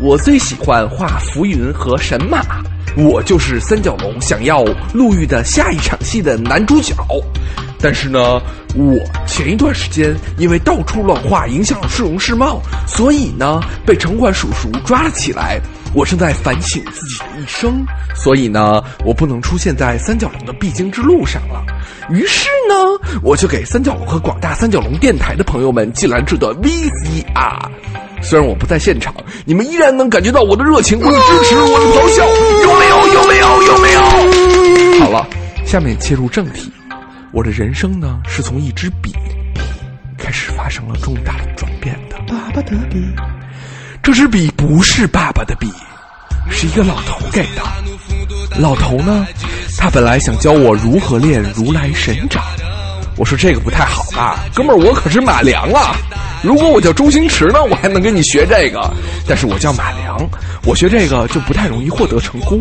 [0.00, 2.64] 我最喜欢画浮云和神马，
[2.96, 6.94] 我就是三角龙想要入狱的下一场戏的男主角。
[7.80, 8.40] 但是呢，
[8.76, 15.60] 我前一段时间因为到处乱画，影响了市容市貌，所以呢被城管叔叔抓了起来。
[15.94, 17.84] 我正在反省自己的一生，
[18.14, 21.62] 所以呢，我不能出现在三角龙的必经之路上了。
[22.08, 22.74] 于是呢，
[23.22, 27.68] 我就给三角龙和广大三角龙电台的朋友们寄来这段 VCR。
[28.22, 29.12] 虽然我不在现场，
[29.44, 32.24] 你们依然能感觉到我的热情、我的支持、我的咆哮，
[32.62, 33.08] 有没有？
[33.14, 33.62] 有没有？
[33.62, 34.00] 有没有？
[35.04, 35.26] 好了，
[35.66, 36.72] 下面切入正题。
[37.32, 39.12] 我的人生呢，是从一支笔
[40.16, 42.16] 开始发生了重大的转变的。
[42.28, 43.02] 爸爸的笔，
[44.02, 45.70] 这支笔不是爸爸的笔，
[46.50, 47.62] 是一个老头给的。
[48.58, 49.26] 老头呢，
[49.78, 52.42] 他本来想教我如何练如来神掌。
[53.16, 55.94] 我说这个不太好吧，哥们儿，我可是马良啊！
[56.42, 58.90] 如果我叫周星驰呢，我还能跟你学这个。
[59.28, 60.16] 但是我叫马良，
[60.64, 62.60] 我学这个就不太容易获得成功。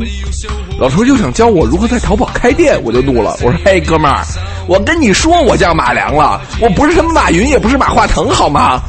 [0.78, 4.24] 老头就想教我如何在淘宝开店，我就怒了，我说：“嘿，哥们儿，
[4.68, 8.82] 我跟你说我叫马良了，我不是什么马云，也不是马化腾，好吗？”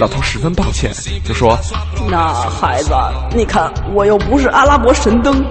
[0.00, 0.90] 老头十分抱歉，
[1.26, 1.58] 就说
[2.08, 2.90] ：“那孩子，
[3.34, 5.44] 你看我又不是阿拉伯神灯，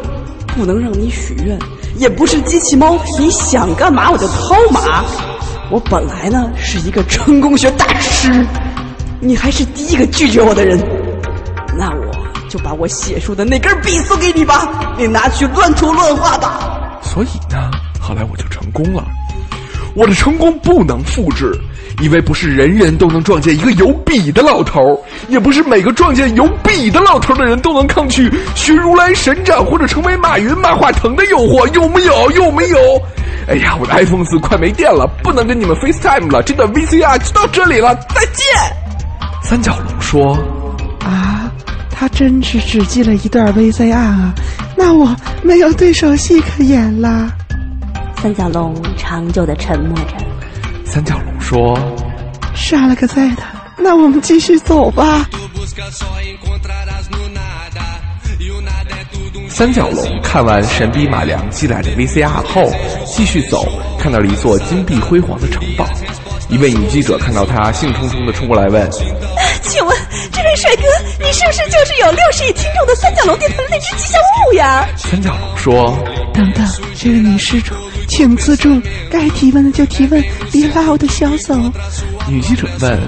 [0.48, 1.60] 不能让你许愿，
[1.96, 5.04] 也不是机器猫，你想干嘛我就掏嘛。
[5.70, 8.46] 我本来呢是一个成功学大师，
[9.20, 10.78] 你还是第一个拒绝我的人。
[11.78, 12.12] 那我
[12.50, 17.00] 就把我写书的那根笔送给你吧，你拿去乱涂乱画吧。
[17.02, 19.06] 所以呢，后来我就成功了。
[19.94, 21.54] 我的成功不能复制，
[22.00, 32.32] 因为不是人人都能撞见一个有笔的老头儿，也不是每个撞见有笔的老头儿的人都能抗拒学如来神掌或者成为马云、马化腾的诱惑，有没有？
[32.32, 32.78] 有没有？
[33.48, 38.46] 哎呀，我的 iPhone 四快没电了，不能跟你们 FaceTime 了，这段 VCR 就到这里了，再见。
[39.44, 40.38] 三角龙说
[41.04, 41.52] 啊，
[41.90, 44.34] 他真是只记了一段 VCR 啊，
[44.78, 47.32] 那我没有对手戏可演了。
[48.22, 50.14] 三角龙长久的沉默着。
[50.86, 51.78] ：“三角龙说，
[52.56, 53.44] 杀了个在的，
[53.76, 55.28] 那我们继续走吧。
[59.50, 62.72] 三角龙看完神笔马良寄来的 VCR 后，
[63.06, 63.68] 继续走，
[64.00, 65.86] 看到了一座金碧辉煌的城堡。
[66.48, 68.90] 一位女记者看到他，兴冲冲地冲过来问
[69.62, 69.98] 请问
[70.32, 70.84] 这位帅哥，
[71.20, 74.88] 你是不是就是有六十亿听众的三角龙电台的那只吉祥物呀？
[74.96, 75.98] 三角龙说
[76.34, 77.76] 等等，这位女施主，
[78.12, 81.56] 请自重，该提问的就提问，别拉我的小手。
[82.28, 83.00] ：“女记者问。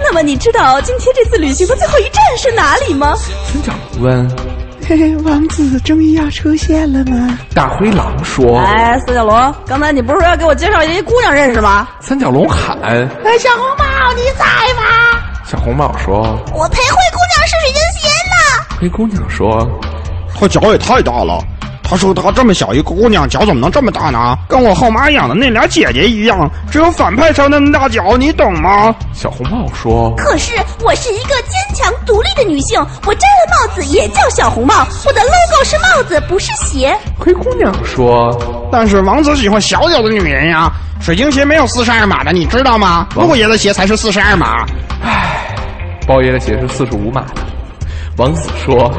[0.00, 3.14] 那么你知道今天这次旅行的最后一站是哪里吗？”
[3.52, 4.30] 三角龙问。
[4.88, 7.38] 嘿嘿，王子终于要出现了吗？
[7.54, 12.78] 大灰狼说哎，三角龙，刚才你不是说要给我介绍一姑娘认识吗？：“三角龙喊。
[12.80, 13.06] 哎，
[13.38, 13.84] 小红帽，
[14.16, 16.22] 你在吗？”小红帽说
[16.54, 18.64] 我陪灰姑娘试水晶鞋呢。
[18.80, 19.68] ：“灰姑娘说，
[20.34, 21.44] 她脚也太大了。
[21.94, 24.36] 她说他这么小一个姑娘，脚怎么能这么大呢？
[24.48, 28.92] 跟我后妈养的那俩姐姐一样，只有反派才有那么大脚，你懂吗？
[29.12, 36.92] 小红帽说，可是我是一个坚强独立的女性，我摘了帽子也叫小红帽，我的 logo 是帽子，不是鞋。
[37.16, 38.36] 灰姑娘说，
[38.72, 40.72] 但是王子喜欢小脚的女人呀。
[41.00, 43.06] 水晶鞋没有四十二码的，你知道吗？
[43.14, 44.66] 陆爷的鞋才是四十二码。
[46.08, 47.42] 包爷的鞋是四十五码的。
[48.16, 48.92] 王子说，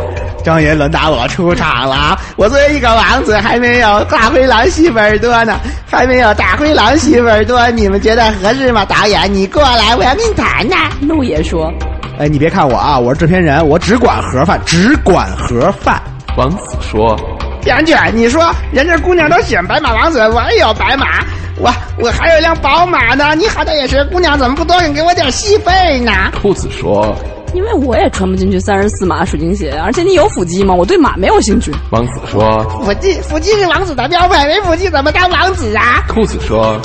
[0.45, 8.85] 终于轮到我出场了，我作为一个王子，还没有大灰狼西本尔多呢，还没有大灰狼西本尔多，你们觉得合适吗？
[8.85, 10.91] 导演，你过来，我要跟你谈谈。
[11.01, 11.73] 陆爷说，
[12.19, 15.99] 哎，你别看我啊，我是制片人，我只管盒饭，只管盒饭。
[16.37, 17.19] 王子说，
[17.63, 21.25] 编剧，你说人家姑娘都选白马王子，我也有白马，
[21.57, 23.33] 我我还有一辆宝马呢。
[23.33, 26.11] 你好歹也是姑娘，怎么不多给我点戏费呢？
[26.39, 27.15] 兔子说，
[27.53, 30.73] 因为我也穿不进去三十四码水晶鞋，而且你有腹肌吗？
[30.73, 31.71] 我对马没有兴趣。
[31.91, 36.03] 王子说，腹肌，腹肌是王子的标配，没腹肌怎么当王子啊？
[36.07, 36.79] 兔子说，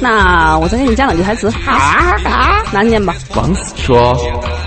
[0.00, 2.62] 那我再给你加两句台词，好啊好啊！
[2.72, 3.14] 拿念吧。
[3.34, 4.16] 王子说，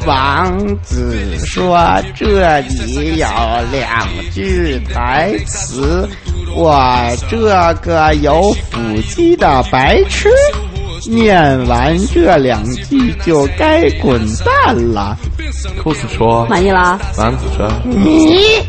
[0.06, 1.80] 王子说
[2.16, 3.28] ：“这里有
[3.72, 6.08] 两句台词，
[6.56, 6.80] 我
[7.30, 10.30] 这个有腹肌的白痴，
[11.10, 15.18] 念完这两句就该滚蛋了。
[15.82, 17.00] 兔子说，满意了？
[17.18, 18.62] 王子说，你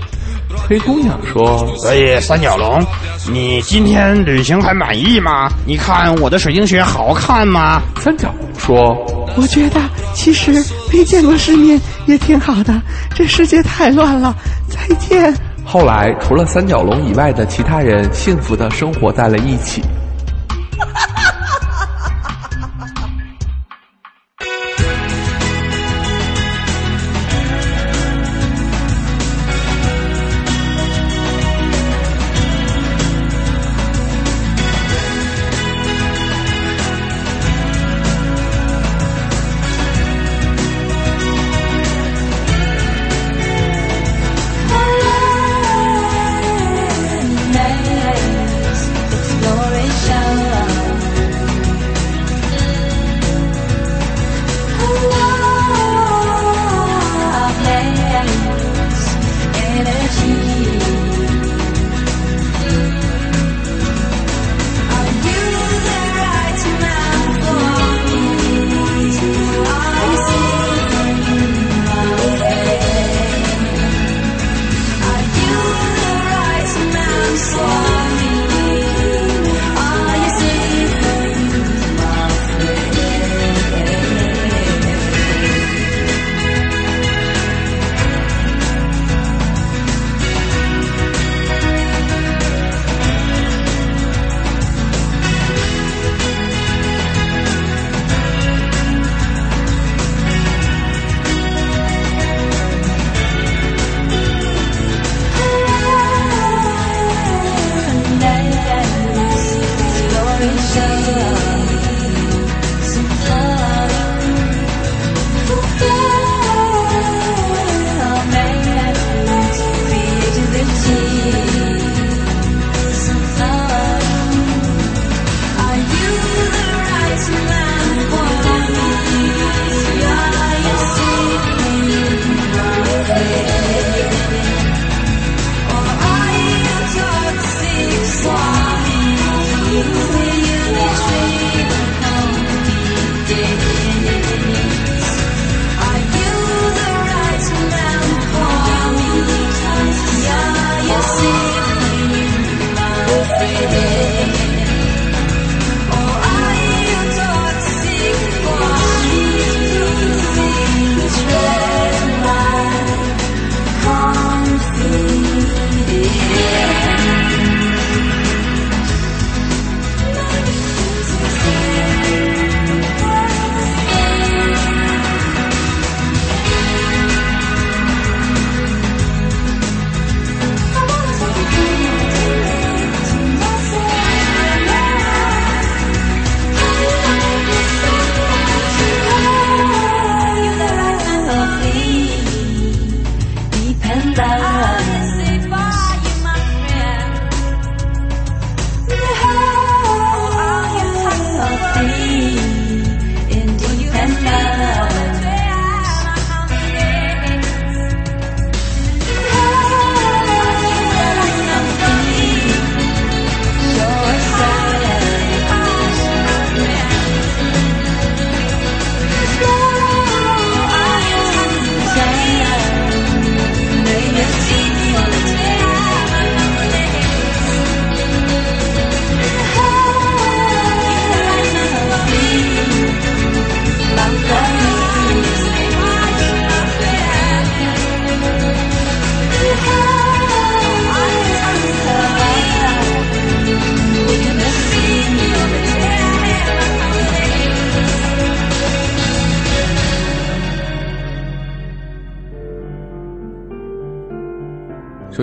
[0.68, 2.84] 灰姑娘说，所以三角龙，
[3.30, 5.48] 你今天旅行还满意吗？
[5.66, 7.80] 你看我的水晶鞋好看吗？
[8.00, 8.94] 三角龙说，
[9.36, 9.80] 我觉得
[10.12, 10.52] 其实
[10.92, 12.80] 没见过世面也挺好的，
[13.14, 14.34] 这世界太乱了。
[14.68, 15.34] 再见。
[15.64, 19.82] 后来除了三角龙以外的其他人幸福的生活在了一起。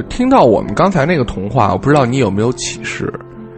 [0.01, 3.11] 就听到我们刚才那个童话，我不知道你有没有启示？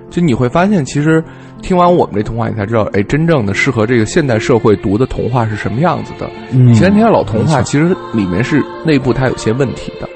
[0.10, 1.24] 就你会发现，其实
[1.62, 6.30] 听完我们这童话，你才知道，哎，真正的适合这个现代社会读的童话是什么样子的。
[6.52, 10.10] 嗯以前那些老童话，其实里面是内部它有些问题的。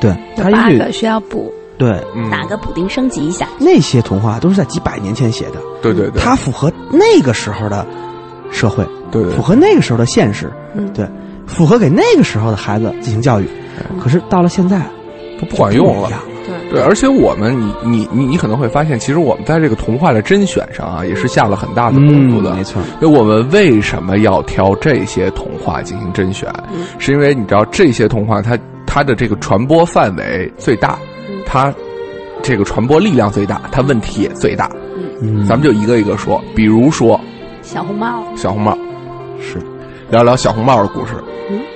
[0.00, 3.48] 对，有它也许 bug 需要补，对嗯，打个补丁升级一下。
[3.58, 7.86] 那些童话都是在几百年前写的，对对对，它符合那个时候的
[8.50, 11.06] 社会，对对符合那个时候的现实，嗯对，
[11.46, 13.48] 符合给那个时候的孩子进行教育。
[14.00, 14.80] 可是到了现在，
[15.44, 16.10] 都不管用了。
[16.70, 22.52] 对，而且我们，你你你你可能会发现，其实我们在这个童话的甄选上啊，也是下了很大的功夫的。
[22.52, 26.48] 嗯没错，就我们为什么要挑这些童话进行甄选？
[26.72, 31.72] 嗯是因为你知道这些童话它它的这个传播范围最大，嗯它
[32.42, 34.70] 这个传播力量最大，它问题也最大。
[35.22, 37.18] 嗯，咱们就一个一个说，比如说
[37.62, 38.76] 小红帽，小红帽，
[39.40, 39.58] 是
[40.10, 41.14] 聊聊小红帽的故事。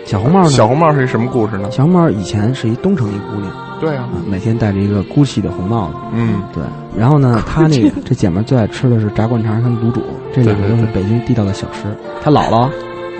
[0.05, 0.51] 小红帽呢？
[0.51, 1.71] 小红帽是一什么故事呢？
[1.71, 3.53] 小红帽以前是一东城一姑娘。
[3.81, 5.95] 对啊，啊，每天戴着一个 GUCCI 的红帽子。
[6.13, 6.63] 嗯，对，
[6.99, 10.03] 然后呢， 她那个这姐们最爱吃的是炸灌肠跟卤煮，
[10.35, 11.85] 这两个都是北京地道的小吃。
[12.23, 12.69] 她姥姥？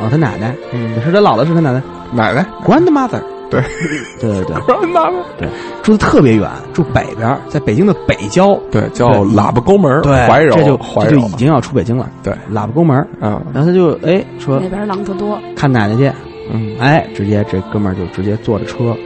[0.01, 0.95] 哦，她奶奶，嗯。
[0.97, 1.81] 也是她姥姥是她奶奶。
[2.13, 3.21] 奶奶，，grandmother。
[3.51, 3.63] 对。
[4.21, 5.49] 对对对，grandmother，，对，
[5.83, 8.59] 住的特别远，住北边，在北京的北郊。
[8.71, 11.11] 对，叫喇叭沟门，对，怀柔，这就怀柔。
[11.11, 12.11] 这就已，经要出北京了。
[12.23, 13.41] 对，喇叭沟门儿，嗯。
[13.55, 16.11] 然后她就哎说那边狼特多，看奶奶去，
[16.51, 16.77] 嗯。
[16.79, 18.97] 哎，直接这哥们儿就直接坐着车，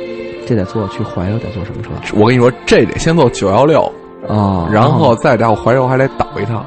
[0.47, 1.91] 这得坐去怀柔得坐什么车？
[2.15, 3.83] 我跟你说，这得先坐九幺六，
[4.29, 6.65] 啊，然后再到怀柔还得倒一趟，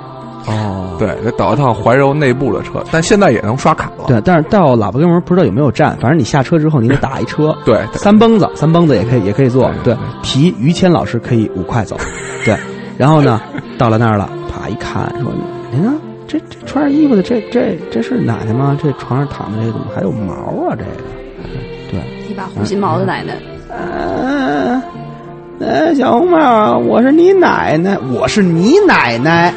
[0.48, 4.06] 哦，对，得倒一趟怀柔内部的车，但现在也能刷卡了。
[4.08, 7.98] 对，但是到喇叭沟门不知道有没有站，反正你下车之后你得打一车， 对对。
[7.98, 11.98] 三蹦子，三蹦子也可以也可以坐，对提于谦老师可以五块走，
[12.46, 12.56] 对，
[12.98, 13.42] 然后呢，
[13.78, 15.32] 到了那儿了，啪一看说，
[15.72, 15.94] 您看
[16.28, 18.78] 这这穿着衣服的这这这是奶奶吗？
[18.82, 20.34] 这床上躺的这怎么还有毛
[20.68, 20.76] 啊？
[20.76, 20.92] 这个，
[21.92, 22.00] 对，
[22.30, 23.38] 一把红心毛的奶奶，
[23.70, 24.82] 呃，
[25.60, 29.54] 呃，小红帽，我是你奶奶，我是你奶奶，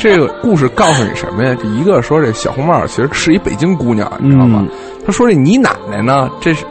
[0.00, 1.56] 这个故事告诉你什么呀？
[1.62, 4.66] 这一个说这小红帽其实是一北京姑娘，你知道吗？
[5.06, 6.64] 他说这你奶奶呢，这是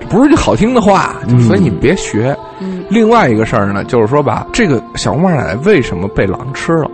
[0.00, 2.36] 这不是句好听的话，嗯所以你别学。
[2.60, 6.90] 嗯，另外一个事儿呢，就是说吧，这个小红帽奶奶为什么被狼吃了？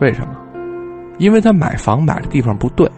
[0.00, 0.28] 为什么？
[1.18, 2.90] 因为他买房买的地方不对。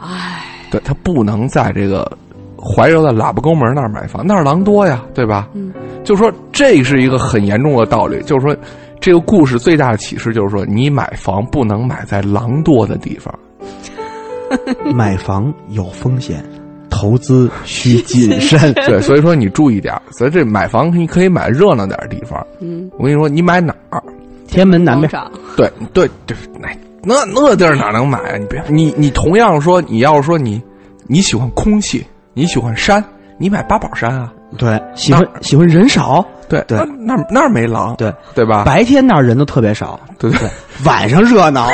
[0.00, 2.10] 哎，对他不能在这个
[2.56, 5.48] 怀柔的喇叭沟门那儿买房，那儿狼多呀，对吧？
[5.54, 5.72] 嗯，
[6.04, 8.56] 就说这是一个很严重的道理，就是说
[9.00, 13.32] 这个故事最大的启示就是说，你买房不能买在狼多的地方。
[14.94, 16.42] 买房有风险，
[16.88, 18.72] 投资需谨慎。
[18.86, 20.00] 对，所以说你注意点儿。
[20.12, 22.44] 所以这买房你可以买热闹点的地方。
[22.60, 24.02] 嗯，我跟你说，你买哪儿？
[24.46, 25.10] 天安门南边，
[25.56, 26.68] 对对对，那
[27.02, 28.36] 那那地儿哪能买啊？
[28.36, 30.62] 你别你你同样说，你要是说你
[31.06, 33.02] 你喜欢空气，你喜欢山，
[33.38, 34.32] 你买八宝山啊。
[34.56, 38.64] 对，喜欢喜欢人少，对对那那没狼，对对吧？
[38.64, 40.48] 白天那儿人都特别少，对对
[40.86, 41.68] 晚上热闹，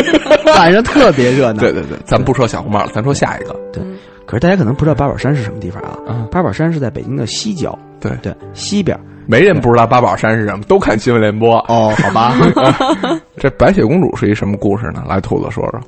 [0.54, 1.60] 晚上特别热闹。
[1.60, 3.56] 对对对，咱不说小红帽了，咱说下一个。
[3.72, 3.82] 对
[4.26, 5.96] 可是大家可能不知道八宝山是什么地方啊？
[6.06, 8.98] 嗯八宝山是在北京的西郊，对对，西边。
[9.30, 11.58] 没人不知道八宝山是什么，都看新闻联播。
[11.68, 12.34] 哦，好吧，
[13.36, 15.04] 这白雪公主是一什么故事呢？
[15.06, 15.78] 来，兔子说说。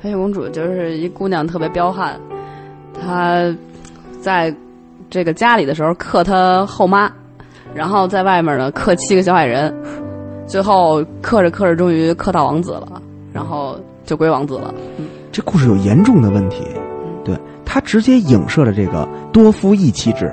[0.00, 2.14] 白雪公主就是一姑娘，特别彪悍。
[3.02, 3.52] 她
[4.20, 4.54] 在
[5.10, 7.10] 这个家里的时候克她后妈，
[7.74, 9.74] 然后在外面呢克七个小矮人，
[10.46, 14.72] 最后克着克着，终于克到王子了，然后就归王子了。
[15.32, 16.64] 这故事有严重的问题，
[17.24, 20.32] 对，它直接影射了这个多夫一妻制，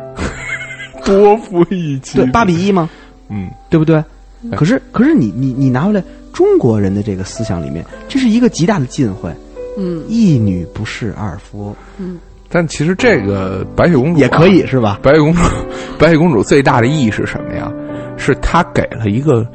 [1.05, 2.89] 多夫一妻对，八比一吗？
[3.29, 4.03] 嗯，对不对？
[4.55, 9.31] 可是，可是你你你拿回来中国人的这个思想里面，这是一个极大的忌讳，
[9.77, 12.17] 嗯一女不侍二夫，嗯，
[12.49, 14.65] 但其实这个白雪公主、啊也可以。
[14.65, 14.99] 是吧？
[15.03, 15.41] 白雪公主，
[15.99, 17.71] 白雪公主最大的意义是什么呀？
[18.17, 19.45] 是她给了一个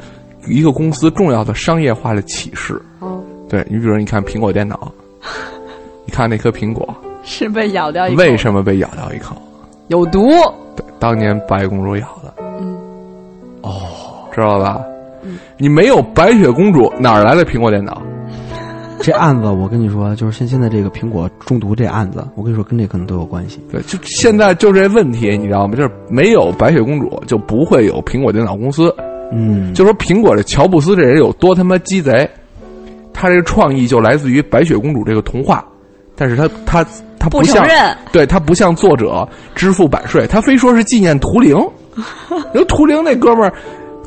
[0.49, 2.81] 一个公司重要的商业化的启示。
[3.01, 4.93] 哦，对你，比如说，你看苹果电脑，
[6.07, 6.89] 你看那颗苹果，
[7.25, 9.37] 是被咬掉一口，为什么被咬掉一口？
[9.89, 10.29] 有毒？
[10.97, 12.35] 对，当年白雪公主咬的。
[12.61, 12.77] 嗯，
[13.63, 13.73] 哦，
[14.33, 14.81] 知道吧？
[15.59, 18.01] 你没有白雪公主，哪儿来的苹果电脑？
[19.01, 23.61] 这案子我跟你说，就是现现在这个苹果中毒这案子，我跟你说跟这可能都有关系。
[23.71, 25.77] 对，就现在就这问题，你知道吗？
[25.77, 28.93] 就是没有白雪公主，就不会有苹果电脑公司。
[29.33, 32.29] 嗯，就说苹果这乔布斯这人有多他妈鸡贼，
[33.13, 35.65] 他这个创意就来自于白雪公主这个童话，
[36.17, 36.87] 但是他他
[37.27, 41.57] 他不像承认，对他不像作者支付版税，他非说是纪念图灵。
[42.53, 43.53] 然后图灵那哥们儿，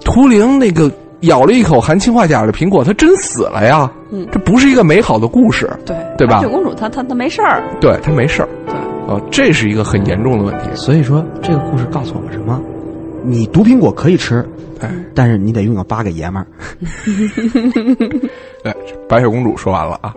[0.05, 0.89] 图灵那个
[1.21, 3.91] 咬了一口含氰化钾的苹果，他真死了呀。
[4.11, 8.49] 嗯这不是一个美好的故事，对对吧白雪公主她她她没事儿，对她没事儿。
[8.65, 8.75] 对，
[9.07, 10.69] 哦，这是一个很严重的问题。
[10.75, 12.59] 所以说这个故事告诉我们什么？
[13.23, 14.47] 你毒苹果可以吃，
[14.79, 16.47] 哎，但是你得拥有八个爷们儿。
[18.63, 18.73] 哎，
[19.09, 20.13] 白雪公主说完了啊。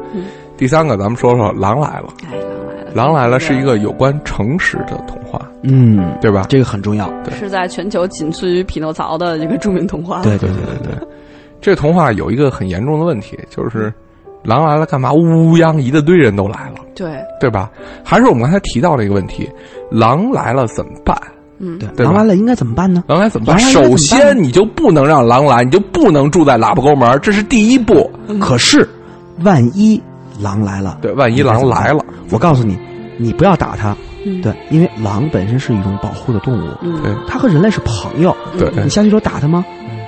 [0.57, 2.07] 第三个，咱们说说《狼来了》。
[2.31, 2.39] 哎，
[2.95, 6.47] 狼来了，是一个有关诚实的童话，嗯，对吧？
[6.49, 7.11] 这个很重要。
[7.39, 10.23] 是在全球仅次于匹诺曹的一个著名童话。
[10.23, 11.09] 对对对对对，
[11.61, 13.93] 这个童话有一个很严重的问题，就是
[14.43, 15.13] 狼来了干嘛？
[15.13, 17.71] 乌泱一大堆人都来了，对，对吧？
[18.05, 19.49] 还是我们刚才提到的一个问题，
[19.91, 21.17] 狼来了怎么办？
[21.65, 23.05] 嗯，对，对吧狼来了应该怎么办呢？
[23.07, 23.57] 狼来怎么办？
[23.57, 28.11] 狼来了怎么办首先，你就不能让狼来，你就不能住在喇叭沟门，这是第一步。
[28.41, 28.89] 可是，
[29.45, 30.03] 万一
[30.41, 32.79] 狼来了，对，万一狼来了，我告诉你，
[33.19, 33.97] 你不要打它。
[34.25, 38.35] 嗯对，因为狼本身是一种保护的动物，嗯对它和人类是朋友。
[38.57, 39.65] 对你下去之后打它吗？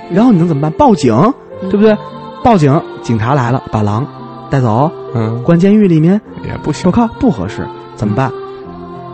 [0.09, 0.71] 然后你能怎么办？
[0.73, 1.13] 报警，
[1.61, 1.95] 嗯对不对？
[2.43, 4.07] 报警，警察来了，把狼
[4.49, 6.19] 带走，嗯，关监狱里面。
[6.45, 6.91] 也不行我。
[6.91, 7.67] 靠，不合适，
[7.97, 8.31] 怎么办？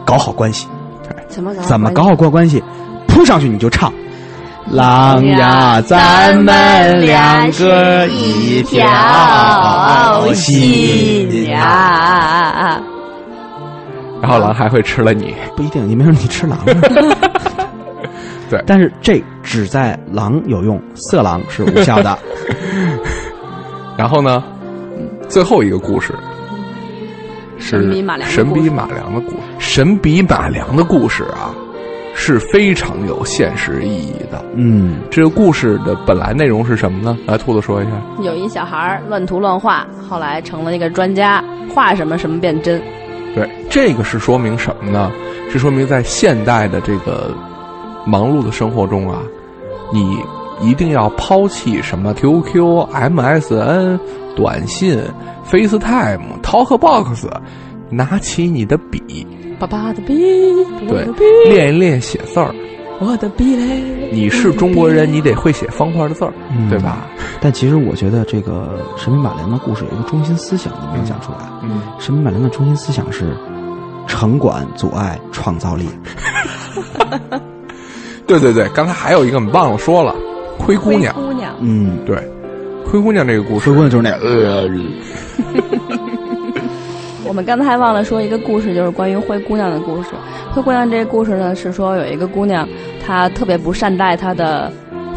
[0.05, 0.67] 搞好关系，
[1.27, 2.61] 怎么搞怎么搞好过关系？
[3.07, 3.91] 扑上去你就唱。
[4.69, 12.79] 狼呀，咱们两个一条心呀。
[14.21, 15.35] 然后狼还会吃了你。
[15.57, 16.73] 不一定，你没准你吃狼呢。
[18.49, 22.17] 对但是这只在狼有用，色狼是无效的。
[23.97, 24.43] 然后呢，
[25.27, 26.13] 最后一个故事
[27.57, 29.37] 是神笔马良的故事神笔马良的故事。
[29.59, 31.53] 神笔马良的故事啊，
[32.23, 34.45] 是非常有现实意义的。
[34.53, 37.17] 嗯，这个故事的本来内容是什么呢？
[37.25, 37.91] 来，兔子说一下。
[38.21, 41.43] 有一小孩乱涂乱画，后来成了一个专家，
[41.73, 42.79] 画什么什么变真。
[43.33, 45.11] 对，这个是说明什么呢？
[45.49, 47.35] 是说明在现代的这个
[48.05, 49.23] 忙碌的生活中啊，
[49.91, 50.19] 你
[50.61, 53.99] 一定要抛弃什么 QQ、MSN、
[54.35, 55.01] 短信、
[55.49, 57.27] FaceTime、TalkBox，
[57.89, 59.25] 拿起你的笔，
[59.67, 60.15] 爸爸的笔，
[60.87, 61.05] 对，，
[61.49, 62.53] 练一练写字儿。
[62.99, 63.81] 我的笔嘞。
[64.11, 67.07] 你是中国人，你得会写方块的字儿，嗯对吧？
[67.39, 71.37] 但其实我觉得这个神笔马良的故事有一个中心思想，你没有讲出来。
[71.63, 73.35] 嗯，神笔马良的中心思想是：
[74.07, 75.87] 城管阻碍创造力。
[78.27, 80.15] 对对对，刚才还有一个我们忘了说了，
[80.57, 81.13] 灰姑娘。
[81.15, 82.17] 姑娘，嗯，对，
[82.85, 84.69] 灰姑娘这个故事，灰姑娘就是那呃，
[87.31, 90.09] 我们刚才忘了说一个故事，就是关于灰姑娘的故事。
[90.51, 92.67] 灰姑娘这个故事呢，是说有一个姑娘，
[93.01, 94.69] 她特别不善待她的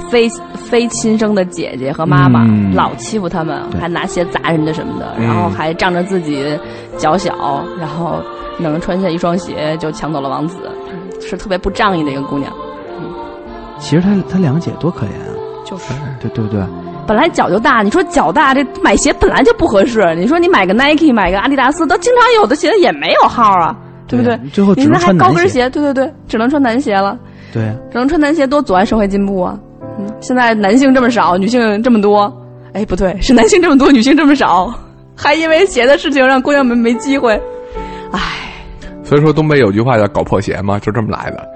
[0.08, 6.56] 非非亲生的姐姐和妈妈，嗯老欺负他们，还拿鞋砸人家什么的，嗯然后还仗着自己
[6.96, 8.22] 脚小，然后
[8.58, 10.56] 能穿下一双鞋就抢走了王子，
[11.20, 12.52] 是特别不仗义的一个姑娘。
[13.80, 15.34] 其实她她两姐多可怜啊，
[15.64, 16.62] 就是对对不对？
[17.06, 20.14] 本来脚就大，你说脚大这买鞋本来就不合适。
[20.16, 23.76] 你说你买个 Nike，买个阿迪达斯，都经常有的鞋也没有号啊，
[24.08, 24.38] 对不对？
[24.52, 25.32] 最后只能你那还穿男鞋。
[25.32, 27.18] 高跟鞋，对对对，只能穿男鞋了，
[27.52, 29.58] 对，只能穿男鞋，多阻碍社会进步啊！
[29.98, 32.32] 嗯，现在男性这么少，女性这么多，
[32.72, 34.72] 哎，不对，是男性这么多，女性这么少，
[35.16, 37.40] 还因为鞋的事情让姑娘们没机会，
[38.12, 38.20] 唉，
[39.04, 41.48] 所以说东北有句话叫“搞破鞋”嘛，就这么来的。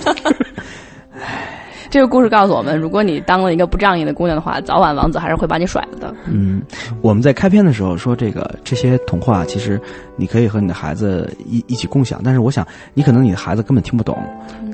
[1.94, 6.12] 这个故事告诉我们，如果你当了一个不仗义的姑娘的话，早晚王子还是会把你甩了的。
[6.26, 6.60] 嗯，
[7.02, 9.80] 我们在开篇的时候说这个这些童话，其实
[10.16, 14.18] 你可以和你的孩子一一起共享，但是我想你可能你的孩子根本听不懂。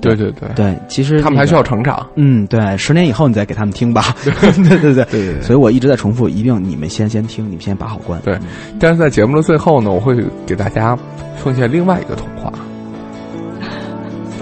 [0.01, 1.62] 对对对，对，其实、他们还需要。
[1.62, 2.09] 成长。
[2.14, 4.16] 嗯，对，十年以后你再给他们听吧。
[4.25, 8.18] 对 对对对对对所以我一直在重复，一定你们先先听，你们先把好关。
[8.23, 8.39] 对，
[8.81, 10.16] 但是在节目的最后呢，我会
[10.47, 10.97] 给大家
[11.37, 12.51] 奉献另外一个童话，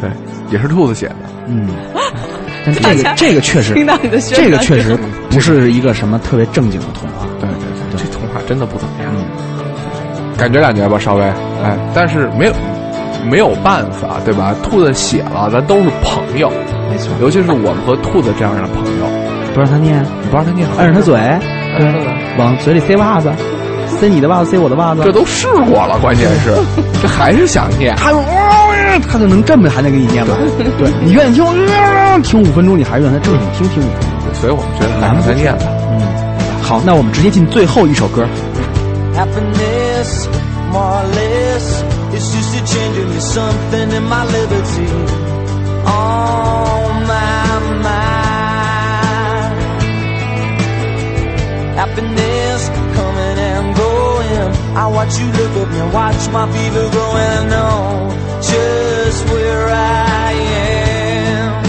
[0.00, 0.08] 对，
[0.52, 1.16] 也是兔子写的。
[1.48, 1.66] 嗯，
[2.64, 4.96] 但这个这个确实，听到你的这个确实
[5.30, 7.26] 不是一个什么特别正经的童话。
[7.40, 7.58] 对对
[7.90, 9.12] 对，这童话真的不怎么样，
[10.36, 11.22] 感觉感觉吧，稍微
[11.62, 12.52] 哎，但是没有
[13.30, 14.54] 没有办法，对吧？
[14.62, 16.50] 兔子写了，咱都是朋友，
[16.90, 19.06] 没错，尤其是我们和兔子这样的朋友，
[19.54, 22.06] 不让他念，你不让他念，摁着他嘴，按着他嘴，
[22.38, 23.30] 往嘴里塞袜子，
[23.88, 26.54] 塞你的袜子，塞我的袜子，这都试过了，关键是
[27.02, 27.96] 这还是想念。
[27.96, 28.12] 他
[29.10, 30.36] 他就能这么还能给你念吗？
[30.78, 31.44] 对你愿意听、
[32.22, 33.90] 听五分钟，你还愿意这经听听钟。
[34.34, 35.64] 所以 我们觉得难得再念吧。
[35.90, 36.00] 嗯，
[36.62, 38.26] 好，那我们直接进最后一首歌。
[39.14, 40.28] Happiness
[54.78, 59.26] I watch you look at me, and watch my fever grow and I know just
[59.26, 61.62] where I am.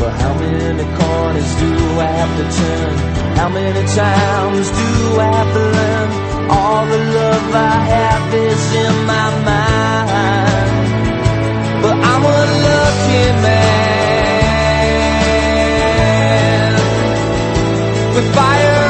[0.00, 1.70] But how many corners do
[2.00, 2.94] I have to turn?
[3.38, 6.08] How many times do I have to learn?
[6.50, 10.78] All the love I have is in my mind.
[11.80, 13.78] But I'm a lucky man
[18.16, 18.87] with fire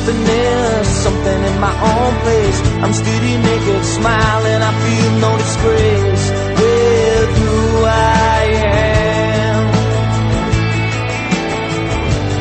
[0.00, 2.58] Happiness, something in my own place.
[2.80, 4.62] I'm steady, naked, smiling.
[4.62, 6.24] I feel no disgrace
[6.56, 9.60] with who I am.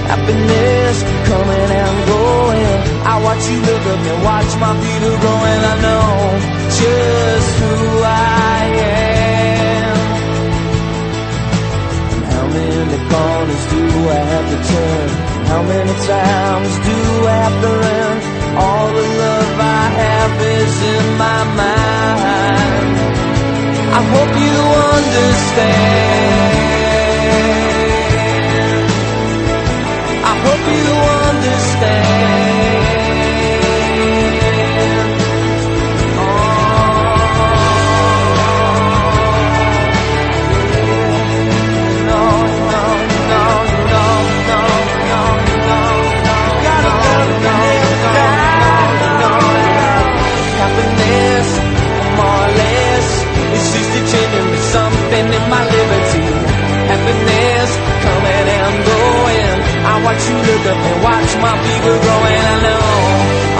[0.07, 2.79] Happiness coming and going.
[3.03, 5.61] I watch you look at me, watch my feet are growing.
[5.71, 6.07] I know
[6.79, 7.75] just who
[8.07, 8.71] I
[9.83, 9.99] am.
[12.15, 15.28] And how many corners do I have to turn?
[15.49, 18.15] How many times do I have to run?
[18.63, 22.95] All the love I have is in my mind.
[23.97, 24.57] I hope you
[24.97, 26.09] understand.
[30.31, 30.87] I hope you
[31.31, 32.38] understand.
[56.99, 57.71] Happiness
[58.03, 59.55] coming and going.
[59.87, 62.43] I watch you look up and watch my people growing.
[62.43, 63.58] I know.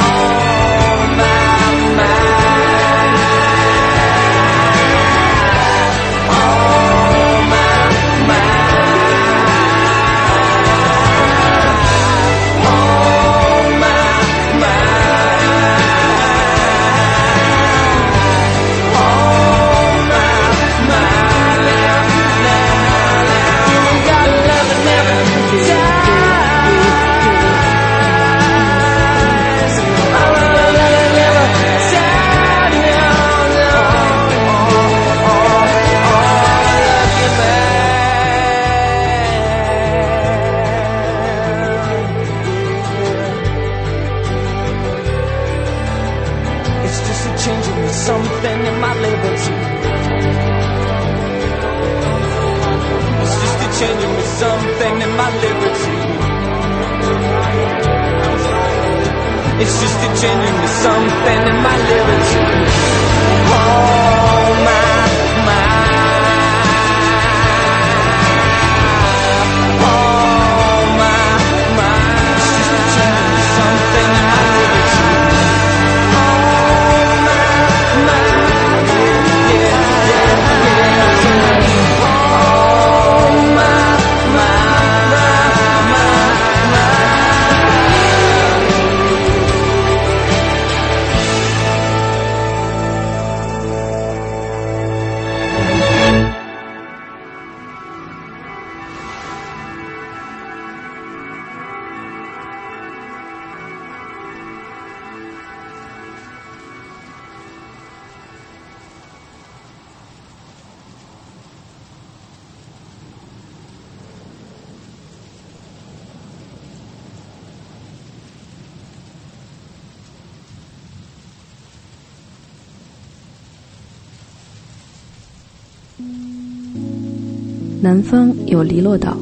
[128.80, 129.18] 方有黎洛岛，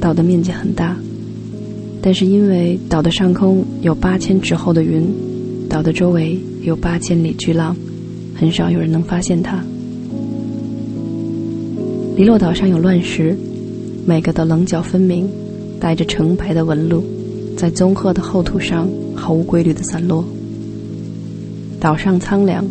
[0.00, 0.96] 岛的面积很大，
[2.00, 5.04] 但是因为岛的上空有八千尺厚的云，
[5.68, 7.76] 岛的周围有八千里巨浪，
[8.34, 9.62] 很少有人能发现它。
[12.16, 13.36] 黎洛岛上有乱石，
[14.06, 15.28] 每个都棱角分明，
[15.78, 17.04] 带着成排的纹路，
[17.56, 20.24] 在棕褐的厚土上毫无规律的散落。
[21.78, 22.66] 岛上苍凉，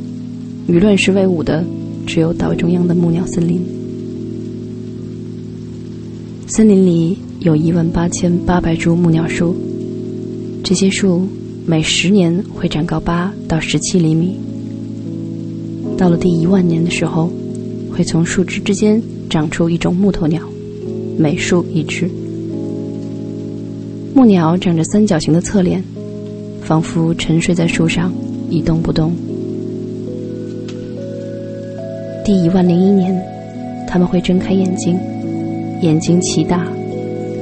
[0.68, 1.64] 与乱石为伍的
[2.06, 3.79] 只有岛中央的木鸟森林。
[6.50, 9.56] 森林里有一万八千八百株木鸟树，
[10.64, 11.28] 这些树
[11.64, 14.36] 每十年会长高八到十七厘米。
[15.96, 17.32] 到了第一万年的时候，
[17.94, 20.42] 会从树枝之间长出一种木头鸟，
[21.20, 22.10] 每树一只。
[24.16, 25.84] 木鸟长着三角形的侧脸，
[26.64, 28.12] 仿佛沉睡在树上
[28.50, 29.14] 一动不动。
[32.26, 33.16] 第一万零一年，
[33.88, 34.98] 它们会睁开眼睛。
[35.82, 36.68] 眼睛奇大，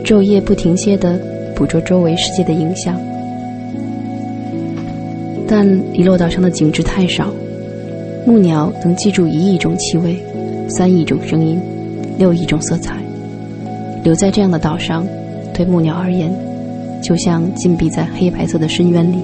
[0.03, 1.19] 昼夜不停歇地
[1.55, 2.95] 捕捉周围世界的影像。
[5.47, 7.33] 但遗落岛上的景致太少，
[8.25, 10.15] 木鸟能记住一亿种气味、
[10.67, 11.59] 三亿种声音、
[12.17, 12.95] 六亿种色彩。
[14.03, 15.05] 留在这样的岛上，
[15.53, 16.31] 对木鸟而言，
[17.01, 19.17] 就像禁闭在黑白色的深渊里。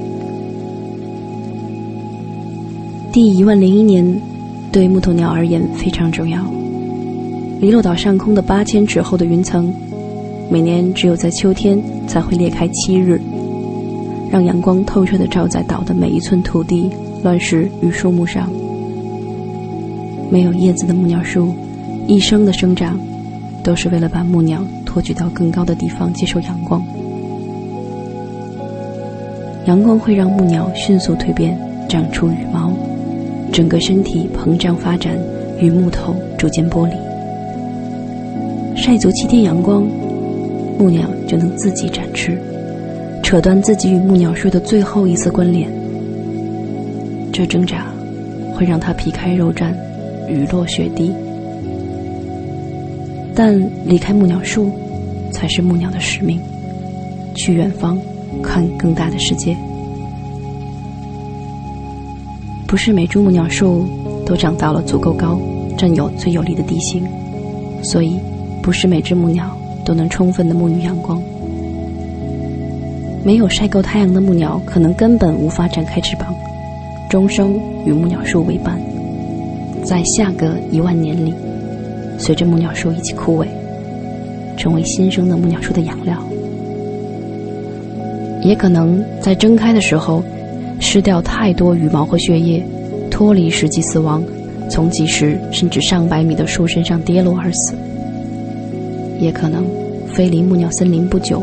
[3.11, 4.19] 第一万零一年，
[4.71, 6.39] 对木头鸟而言非常重要。
[7.63, 9.73] 离落岛上空的八千尺厚的云层，
[10.49, 13.21] 每年只有在秋天才会裂开七日，
[14.29, 16.89] 让阳光透彻地照在岛的每一寸土地、
[17.23, 18.51] 乱石与树木上。
[20.29, 21.53] 没有叶子的木鸟树，
[22.05, 22.99] 一生的生长，
[23.63, 26.85] 都是为了把木鸟托举到更高的地方接受阳光。
[29.67, 31.57] 阳光会让木鸟迅速蜕变，
[31.87, 32.73] 长出羽毛，
[33.53, 35.17] 整个身体膨胀发展，
[35.61, 36.93] 与木头逐渐剥离。
[38.85, 39.81] 晒足七天阳光，
[40.77, 42.37] 木鸟就能自己展翅，
[43.23, 45.71] 扯断自己与木鸟树的最后一丝关联。
[47.31, 47.85] 这挣扎
[48.53, 49.73] 会让它皮开肉绽，
[50.27, 51.13] 雨落雪滴。
[53.33, 54.69] 但离开木鸟树，
[55.31, 56.37] 才是木鸟的使命。
[57.35, 57.97] 去远方，
[58.41, 59.55] 看更大的世界。
[62.67, 63.85] 不是每株木鸟树
[64.25, 65.39] 都长到了足够高，
[65.77, 67.01] 占有最有利的地形，
[67.81, 68.19] 所以。
[68.63, 71.21] 不是每只木鸟都能充分的沐浴阳光，
[73.21, 76.33] 没有晒够太阳的木鸟可能根本无法展开翅膀，
[77.09, 78.79] 终生与木鸟树为伴，
[79.83, 81.33] 在下个一万年里，
[82.17, 83.45] 随着木鸟树一起枯萎，
[84.55, 86.17] 成为新生的木鸟树的养料。
[88.41, 90.23] 也可能在睁开的时候，
[90.79, 92.65] 失掉太多羽毛和血液，
[93.11, 94.23] 脱离实际死亡，
[94.69, 97.75] 从几十甚至上百米的树身上跌落而死。
[99.23, 99.65] 也可能
[100.13, 101.41] 飞离木鸟森林不久，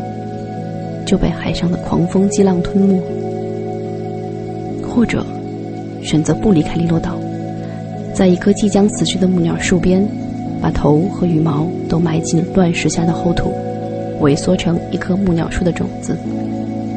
[1.07, 3.01] 就被海上的狂风激浪吞没；
[4.87, 5.25] 或者
[6.03, 7.17] 选择不离开利落岛，
[8.15, 10.07] 在一棵即将死去的木鸟树边，
[10.61, 13.51] 把头和羽毛都埋进乱石下的厚土，
[14.21, 16.15] 萎缩成一棵木鸟树的种子，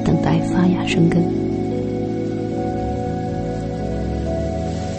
[0.04, 1.24] 等待发芽生根。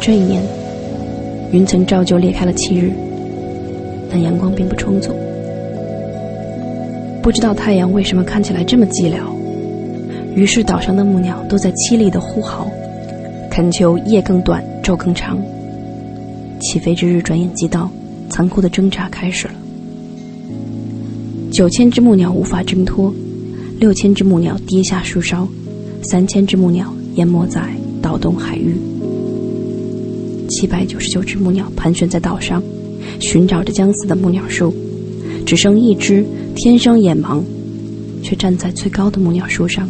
[0.00, 0.42] 这一年，
[1.52, 2.90] 云层照旧裂开了七日，
[4.10, 5.12] 但阳光并不充足。
[7.24, 9.16] 不知道太阳为什么看起来这么寂寥，
[10.36, 12.70] 于是岛上的木鸟都在凄厉的呼嚎，
[13.50, 15.38] 恳求夜更短，昼更长。
[16.60, 17.90] 起飞之日转眼即到，
[18.28, 19.54] 残酷的挣扎开始了。
[21.50, 23.10] 九千只木鸟无法挣脱，
[23.80, 25.48] 六千只木鸟跌下树梢，
[26.02, 27.62] 三千只木鸟淹没在
[28.02, 28.76] 岛东海域，
[30.50, 32.62] 七百九十九只木鸟盘旋在岛上，
[33.18, 34.74] 寻找着将死的木鸟树，
[35.46, 36.22] 只剩一只。
[36.54, 37.42] 天生眼盲，
[38.22, 39.88] 却站在最高的木鸟树上，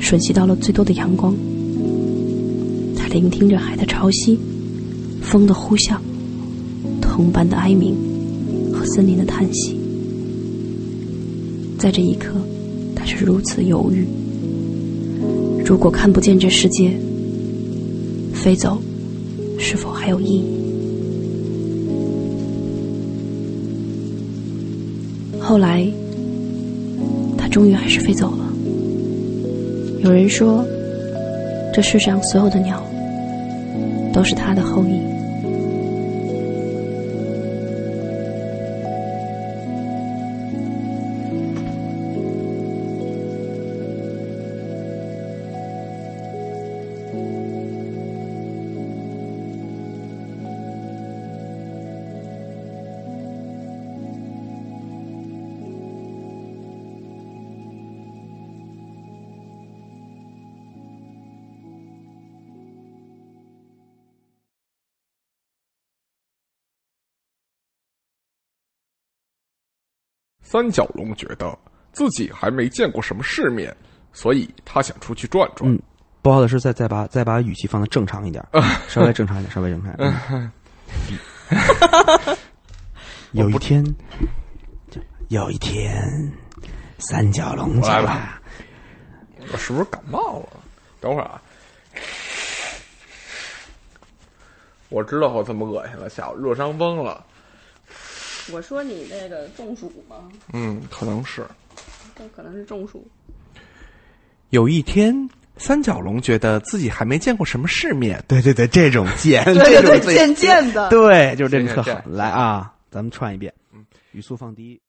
[0.00, 1.34] 吮吸到了最多的阳光。
[2.94, 4.36] 他聆听着海的潮汐、
[5.22, 5.96] 风的呼啸、
[7.00, 7.96] 同伴的哀鸣
[8.72, 9.76] 和森林的叹息。
[11.78, 12.34] 在这一刻，
[12.94, 14.06] 他是如此犹豫：
[15.64, 16.94] 如果看不见这世界，
[18.32, 18.80] 飞走
[19.58, 20.55] 是否还有意义？
[25.56, 25.86] 后来，
[27.38, 28.46] 它终于还是飞走了。
[30.04, 30.62] 有人说，
[31.72, 32.82] 这世上所有的鸟
[34.12, 35.00] 都是它的后裔。
[70.56, 71.54] 三角龙觉得
[71.92, 73.76] 自己还没见过什么世面，
[74.10, 75.70] 所以他想出去转转。
[75.70, 75.78] 嗯，
[76.22, 78.42] 不好的是，再再把再把语气放的正常一点，
[78.88, 79.94] 稍微正常一点，稍微正常。
[79.98, 80.50] 嗯、
[83.32, 83.84] 有一天，
[85.28, 86.02] 有一天，
[86.96, 88.40] 三角龙来了。
[89.52, 90.48] 我是不是感冒了？
[91.02, 91.42] 等会儿啊！
[94.88, 97.22] 我知道我怎么恶心了，下午热伤风了。
[98.52, 100.28] 我说你那个中暑吗？
[100.52, 101.44] 嗯，可能是。
[102.16, 103.06] 这可能是中暑。
[104.50, 108.22] 有一天，三角龙觉得自己还没见过什么世面。
[108.28, 110.88] 对对对，这种见， 对对对，渐渐的。
[110.88, 112.00] 对，就是这种特好。
[112.06, 113.52] 来啊，咱们串一遍。
[113.74, 114.80] 嗯，语速放低。